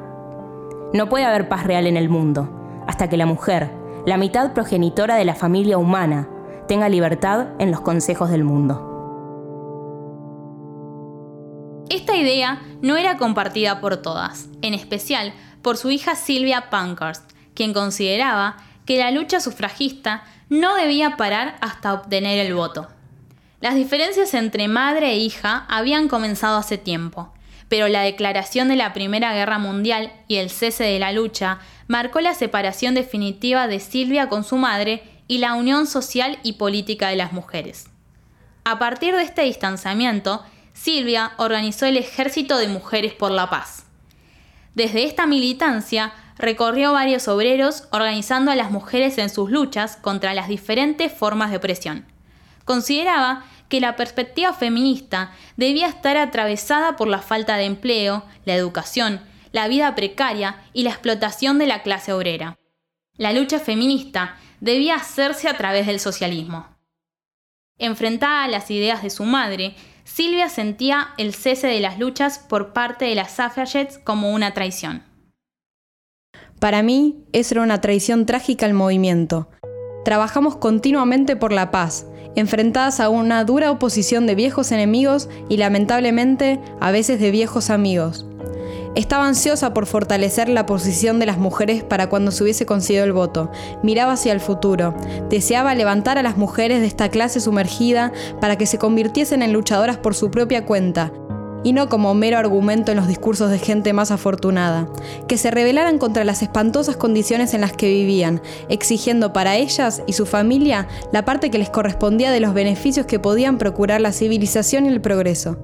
No 0.93 1.10
puede 1.10 1.26
haber 1.26 1.50
paz 1.50 1.65
real 1.65 1.86
en 1.88 1.97
el 1.97 2.10
mundo 2.10 2.84
hasta 2.88 3.10
que 3.10 3.17
la 3.17 3.26
mujer, 3.26 3.69
la 4.06 4.17
mitad 4.17 4.54
progenitora 4.54 5.15
de 5.15 5.26
la 5.26 5.36
familia 5.36 5.78
humana, 5.78 6.30
tenga 6.67 6.88
libertad 6.88 7.47
en 7.60 7.71
los 7.71 7.82
consejos 7.82 8.30
del 8.30 8.43
mundo. 8.43 8.93
Esta 11.89 12.15
idea 12.15 12.62
no 12.82 12.97
era 12.97 13.17
compartida 13.17 13.82
por 13.82 13.97
todas, 13.97 14.47
en 14.62 14.73
especial 14.73 15.34
por 15.62 15.78
su 15.78 15.91
hija 15.91 16.15
Silvia 16.15 16.69
Pankhurst, 16.69 17.32
quien 17.54 17.73
consideraba 17.73 18.58
que 18.86 18.97
la 18.97 19.12
lucha 19.12 19.41
sufragista 19.41 20.23
no 20.50 20.76
debía 20.76 21.17
parar 21.17 21.58
hasta 21.60 21.93
obtener 21.93 22.39
el 22.45 22.54
voto. 22.54 22.88
Las 23.60 23.76
diferencias 23.76 24.34
entre 24.34 24.67
madre 24.67 25.12
e 25.12 25.17
hija 25.17 25.65
habían 25.67 26.08
comenzado 26.08 26.58
hace 26.58 26.78
tiempo, 26.78 27.34
pero 27.70 27.88
la 27.88 28.02
declaración 28.02 28.68
de 28.70 28.76
la 28.76 28.94
Primera 28.94 29.34
Guerra 29.34 29.60
Mundial 29.60 30.12
y 30.28 30.38
el 30.38 30.50
cese 30.50 30.84
de 30.84 31.00
la 31.00 31.12
lucha 31.12 31.60
marcó 31.88 32.22
la 32.22 32.34
separación 32.34 32.96
definitiva 32.96 33.68
de 33.68 33.80
Silvia 33.80 34.30
con 34.30 34.44
su 34.44 34.58
madre 34.58 35.04
y 35.28 35.40
la 35.40 35.54
unión 35.54 35.88
social 35.88 36.40
y 36.44 36.54
política 36.54 37.10
de 37.10 37.18
las 37.18 37.34
mujeres. 37.34 37.88
A 38.64 38.80
partir 38.80 39.16
de 39.16 39.24
este 39.24 39.44
distanciamiento, 39.44 40.44
Silvia 40.74 41.32
organizó 41.38 41.86
el 41.86 41.98
Ejército 41.98 42.58
de 42.58 42.68
Mujeres 42.68 43.14
por 43.14 43.32
la 43.32 43.50
Paz. 43.50 43.86
Desde 44.76 45.06
esta 45.06 45.26
militancia 45.26 46.14
recorrió 46.38 46.94
varios 46.94 47.28
obreros 47.28 47.88
organizando 47.92 48.52
a 48.52 48.56
las 48.56 48.72
mujeres 48.72 49.18
en 49.18 49.30
sus 49.30 49.50
luchas 49.50 49.98
contra 49.98 50.34
las 50.34 50.48
diferentes 50.48 51.12
formas 51.12 51.50
de 51.50 51.58
opresión. 51.58 52.06
Consideraba 52.64 53.44
que 53.70 53.82
la 53.82 53.96
perspectiva 53.96 54.54
feminista 54.54 55.32
debía 55.56 55.88
estar 55.88 56.18
atravesada 56.18 56.96
por 56.96 57.08
la 57.08 57.22
falta 57.22 57.58
de 57.58 57.66
empleo, 57.66 58.24
la 58.46 58.56
educación, 58.56 59.22
la 59.52 59.68
vida 59.68 59.96
precaria 59.96 60.64
y 60.74 60.84
la 60.84 60.92
explotación 60.92 61.58
de 61.58 61.68
la 61.68 61.82
clase 61.82 62.14
obrera. 62.14 62.58
La 63.18 63.34
lucha 63.34 63.60
feminista 63.60 64.38
debía 64.60 64.96
hacerse 64.96 65.50
a 65.50 65.58
través 65.58 65.88
del 65.88 66.00
socialismo. 66.00 66.68
Enfrentada 67.80 68.44
a 68.44 68.48
las 68.48 68.72
ideas 68.72 69.04
de 69.04 69.10
su 69.10 69.24
madre, 69.24 69.76
Silvia 70.04 70.50
sentía 70.50 71.10
el 71.18 71.34
cese 71.34 71.68
de 71.68 71.80
las 71.80 72.00
luchas 72.00 72.40
por 72.40 72.74
parte 72.74 73.06
de 73.06 73.16
las 73.16 73.36
suffragettes 73.36 74.00
como 74.00 74.32
una 74.32 74.54
traición. 74.54 75.04
Para 76.60 76.82
mí, 76.82 77.24
eso 77.34 77.56
era 77.56 77.62
una 77.62 77.82
traición 77.82 78.26
trágica 78.26 78.66
al 78.66 78.74
movimiento. 78.74 79.50
Trabajamos 80.06 80.56
continuamente 80.56 81.36
por 81.36 81.52
la 81.52 81.70
paz, 81.70 82.08
enfrentadas 82.38 83.00
a 83.00 83.10
una 83.10 83.43
dura 83.43 83.71
oposición 83.71 84.28
de 84.28 84.36
viejos 84.36 84.71
enemigos 84.71 85.28
y 85.50 85.58
lamentablemente 85.58 86.60
a 86.80 86.91
veces 86.91 87.19
de 87.19 87.32
viejos 87.32 87.69
amigos. 87.69 88.26
Estaba 88.95 89.28
ansiosa 89.28 89.73
por 89.73 89.86
fortalecer 89.86 90.50
la 90.50 90.65
posición 90.65 91.19
de 91.19 91.28
las 91.28 91.38
mujeres 91.38 91.84
para 91.84 92.10
cuando 92.10 92.32
se 92.32 92.43
hubiese 92.43 92.65
conseguido 92.65 93.06
el 93.06 93.13
voto. 93.13 93.52
Miraba 93.84 94.13
hacia 94.13 94.34
el 94.34 94.39
futuro. 94.39 94.95
Deseaba 95.30 95.76
levantar 95.76 96.17
a 96.17 96.23
las 96.23 96.38
mujeres 96.38 96.80
de 96.80 96.88
esta 96.88 97.10
clase 97.10 97.39
sumergida 97.39 98.12
para 98.41 98.56
que 98.58 98.65
se 98.65 98.80
convirtiesen 98.80 99.43
en 99.43 99.54
luchadoras 99.54 99.97
por 99.97 100.15
su 100.15 100.32
propia 100.32 100.65
cuenta, 100.65 101.12
y 101.68 101.74
no 101.74 101.90
como 101.90 102.14
mero 102.14 102.38
argumento 102.38 102.94
en 102.94 102.98
los 102.98 103.10
discursos 103.10 103.52
de 103.52 103.60
gente 103.60 103.92
más 103.92 104.10
afortunada, 104.12 104.88
que 105.28 105.38
se 105.38 105.52
rebelaran 105.52 105.98
contra 106.00 106.24
las 106.24 106.42
espantosas 106.42 106.96
condiciones 106.96 107.54
en 107.54 107.60
las 107.60 107.74
que 107.74 107.90
vivían, 107.90 108.42
exigiendo 108.70 109.34
para 109.34 109.58
ellas 109.58 110.02
y 110.08 110.14
su 110.14 110.26
familia 110.26 110.88
la 111.12 111.26
parte 111.26 111.52
que 111.52 111.58
les 111.58 111.70
correspondía 111.70 112.32
de 112.32 112.40
los 112.40 112.54
beneficios 112.54 113.06
que 113.06 113.20
podían 113.20 113.58
procurar 113.58 114.00
la 114.00 114.14
civilización 114.14 114.86
y 114.86 114.88
el 114.88 115.02
progreso. 115.02 115.58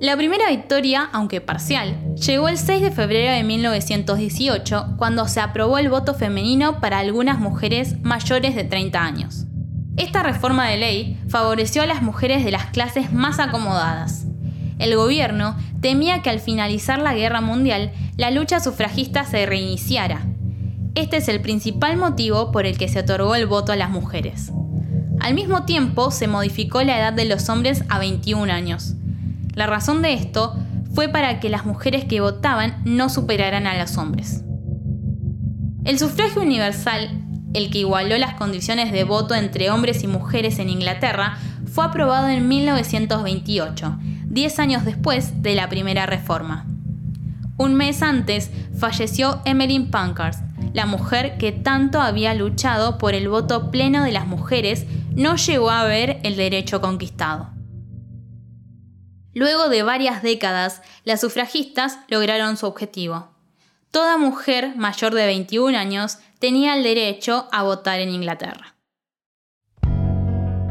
La 0.00 0.16
primera 0.16 0.48
victoria, 0.48 1.10
aunque 1.12 1.42
parcial, 1.42 2.14
llegó 2.14 2.48
el 2.48 2.56
6 2.56 2.80
de 2.80 2.90
febrero 2.92 3.34
de 3.34 3.44
1918, 3.44 4.94
cuando 4.96 5.28
se 5.28 5.40
aprobó 5.40 5.76
el 5.76 5.90
voto 5.90 6.14
femenino 6.14 6.80
para 6.80 7.00
algunas 7.00 7.38
mujeres 7.38 8.00
mayores 8.00 8.56
de 8.56 8.64
30 8.64 8.98
años. 8.98 9.46
Esta 9.96 10.22
reforma 10.22 10.68
de 10.68 10.76
ley 10.76 11.20
favoreció 11.28 11.82
a 11.82 11.86
las 11.86 12.02
mujeres 12.02 12.44
de 12.44 12.50
las 12.50 12.66
clases 12.66 13.12
más 13.12 13.38
acomodadas. 13.38 14.26
El 14.78 14.96
gobierno 14.96 15.56
temía 15.80 16.22
que 16.22 16.30
al 16.30 16.40
finalizar 16.40 17.00
la 17.00 17.14
guerra 17.14 17.40
mundial 17.40 17.92
la 18.16 18.30
lucha 18.30 18.60
sufragista 18.60 19.24
se 19.24 19.44
reiniciara. 19.46 20.26
Este 20.94 21.18
es 21.18 21.28
el 21.28 21.40
principal 21.40 21.96
motivo 21.96 22.50
por 22.50 22.66
el 22.66 22.78
que 22.78 22.88
se 22.88 23.00
otorgó 23.00 23.34
el 23.34 23.46
voto 23.46 23.72
a 23.72 23.76
las 23.76 23.90
mujeres. 23.90 24.52
Al 25.20 25.34
mismo 25.34 25.64
tiempo 25.64 26.10
se 26.10 26.28
modificó 26.28 26.82
la 26.82 26.98
edad 26.98 27.12
de 27.12 27.26
los 27.26 27.48
hombres 27.48 27.84
a 27.88 27.98
21 27.98 28.50
años. 28.50 28.94
La 29.54 29.66
razón 29.66 30.00
de 30.00 30.14
esto 30.14 30.56
fue 30.94 31.08
para 31.08 31.40
que 31.40 31.50
las 31.50 31.66
mujeres 31.66 32.04
que 32.04 32.20
votaban 32.20 32.80
no 32.84 33.08
superaran 33.08 33.66
a 33.66 33.78
los 33.78 33.98
hombres. 33.98 34.42
El 35.84 35.98
sufragio 35.98 36.42
universal 36.42 37.19
el 37.54 37.70
que 37.70 37.78
igualó 37.78 38.16
las 38.18 38.34
condiciones 38.34 38.92
de 38.92 39.04
voto 39.04 39.34
entre 39.34 39.70
hombres 39.70 40.02
y 40.02 40.06
mujeres 40.06 40.58
en 40.58 40.68
Inglaterra, 40.68 41.38
fue 41.66 41.84
aprobado 41.84 42.28
en 42.28 42.48
1928, 42.48 43.98
10 44.26 44.58
años 44.58 44.84
después 44.84 45.42
de 45.42 45.54
la 45.54 45.68
primera 45.68 46.06
reforma. 46.06 46.66
Un 47.56 47.74
mes 47.74 48.02
antes 48.02 48.50
falleció 48.78 49.42
Emmeline 49.44 49.90
Pankhurst, 49.90 50.40
la 50.72 50.86
mujer 50.86 51.36
que 51.38 51.52
tanto 51.52 52.00
había 52.00 52.34
luchado 52.34 52.98
por 52.98 53.14
el 53.14 53.28
voto 53.28 53.70
pleno 53.70 54.02
de 54.04 54.12
las 54.12 54.26
mujeres, 54.26 54.86
no 55.14 55.36
llegó 55.36 55.70
a 55.70 55.84
ver 55.84 56.20
el 56.22 56.36
derecho 56.36 56.80
conquistado. 56.80 57.50
Luego 59.34 59.68
de 59.68 59.82
varias 59.82 60.22
décadas, 60.22 60.82
las 61.04 61.20
sufragistas 61.20 61.98
lograron 62.08 62.56
su 62.56 62.66
objetivo. 62.66 63.28
Toda 63.90 64.16
mujer 64.18 64.74
mayor 64.76 65.14
de 65.14 65.26
21 65.26 65.76
años 65.76 66.18
tenía 66.38 66.76
el 66.76 66.82
derecho 66.82 67.48
a 67.52 67.62
votar 67.62 68.00
en 68.00 68.10
Inglaterra. 68.10 68.76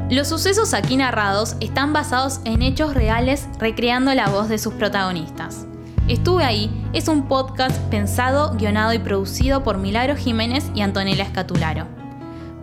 Los 0.10 0.27
sucesos 0.27 0.73
aquí 0.73 0.97
narrados 0.97 1.55
están 1.60 1.93
basados 1.93 2.41
en 2.43 2.63
hechos 2.63 2.95
reales 2.95 3.47
recreando 3.60 4.13
la 4.15 4.29
voz 4.29 4.49
de 4.49 4.58
sus 4.58 4.73
protagonistas. 4.73 5.67
Estuve 6.08 6.43
ahí 6.43 6.71
es 6.93 7.08
un 7.08 7.27
podcast 7.27 7.77
pensado, 7.91 8.55
guionado 8.55 8.93
y 8.93 8.99
producido 8.99 9.63
por 9.63 9.77
Milagro 9.77 10.15
Jiménez 10.15 10.71
y 10.73 10.82
Antonella 10.82 11.23
Escatularo. 11.23 11.86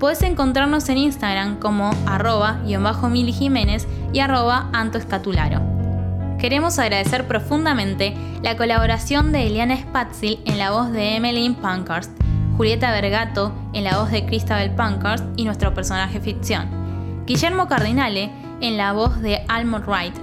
Puedes 0.01 0.23
encontrarnos 0.23 0.88
en 0.88 0.99
Instagram 0.99 1.61
como 1.61 1.90
arroba 2.07 2.61
mili 3.09 3.33
Jiménez 3.33 3.87
y 4.12 4.19
arroba 4.19 4.69
Anto 4.73 4.99
Escatularo. 4.99 5.76
Queremos 6.38 6.79
agradecer 6.79 7.27
profundamente 7.27 8.14
la 8.42 8.57
colaboración 8.57 9.33
de 9.33 9.46
Eliana 9.46 9.77
Spatzil 9.77 10.40
en 10.44 10.59
la 10.59 10.70
voz 10.70 10.92
de 10.92 11.16
Emmeline 11.16 11.55
Pankhurst, 11.55 12.11
Julieta 12.57 12.90
Vergato 12.90 13.55
en 13.72 13.85
la 13.85 13.99
voz 13.99 14.11
de 14.11 14.27
Christabel 14.27 14.70
Pankhurst 14.70 15.25
y 15.37 15.44
nuestro 15.44 15.72
personaje 15.72 16.20
ficción, 16.20 17.25
Guillermo 17.27 17.68
Cardinale 17.68 18.31
en 18.61 18.77
la 18.77 18.92
voz 18.92 19.20
de 19.22 19.44
Almond 19.49 19.87
Wright, 19.87 20.14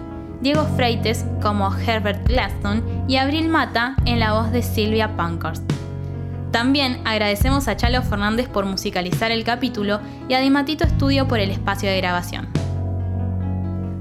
Diego 0.41 0.65
Freites 0.75 1.25
como 1.41 1.75
Herbert 1.75 2.27
Glaston 2.27 3.05
y 3.07 3.17
Abril 3.17 3.49
Mata 3.49 3.95
en 4.05 4.19
la 4.19 4.33
voz 4.33 4.51
de 4.51 4.61
Silvia 4.61 5.15
Pankhurst. 5.15 5.63
También 6.51 7.01
agradecemos 7.05 7.67
a 7.67 7.75
Chalo 7.75 8.03
Fernández 8.03 8.47
por 8.47 8.65
musicalizar 8.65 9.31
el 9.31 9.43
capítulo 9.43 9.99
y 10.29 10.35
a 10.35 10.39
Dimatito 10.39 10.83
Estudio 10.83 11.27
por 11.27 11.39
el 11.39 11.49
espacio 11.49 11.89
de 11.89 11.97
grabación. 11.97 12.62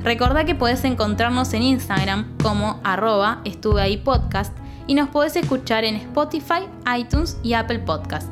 Recordá 0.02 0.44
que 0.44 0.54
podés 0.54 0.84
encontrarnos 0.84 1.52
en 1.52 1.62
Instagram 1.62 2.36
como 2.42 2.80
arroba 2.82 3.40
estuve 3.44 3.82
ahí 3.82 3.96
podcast 3.98 4.56
y 4.86 4.94
nos 4.94 5.08
podés 5.08 5.36
escuchar 5.36 5.84
en 5.84 5.96
Spotify, 5.96 6.68
iTunes 6.96 7.38
y 7.42 7.52
Apple 7.54 7.78
Podcast. 7.80 8.31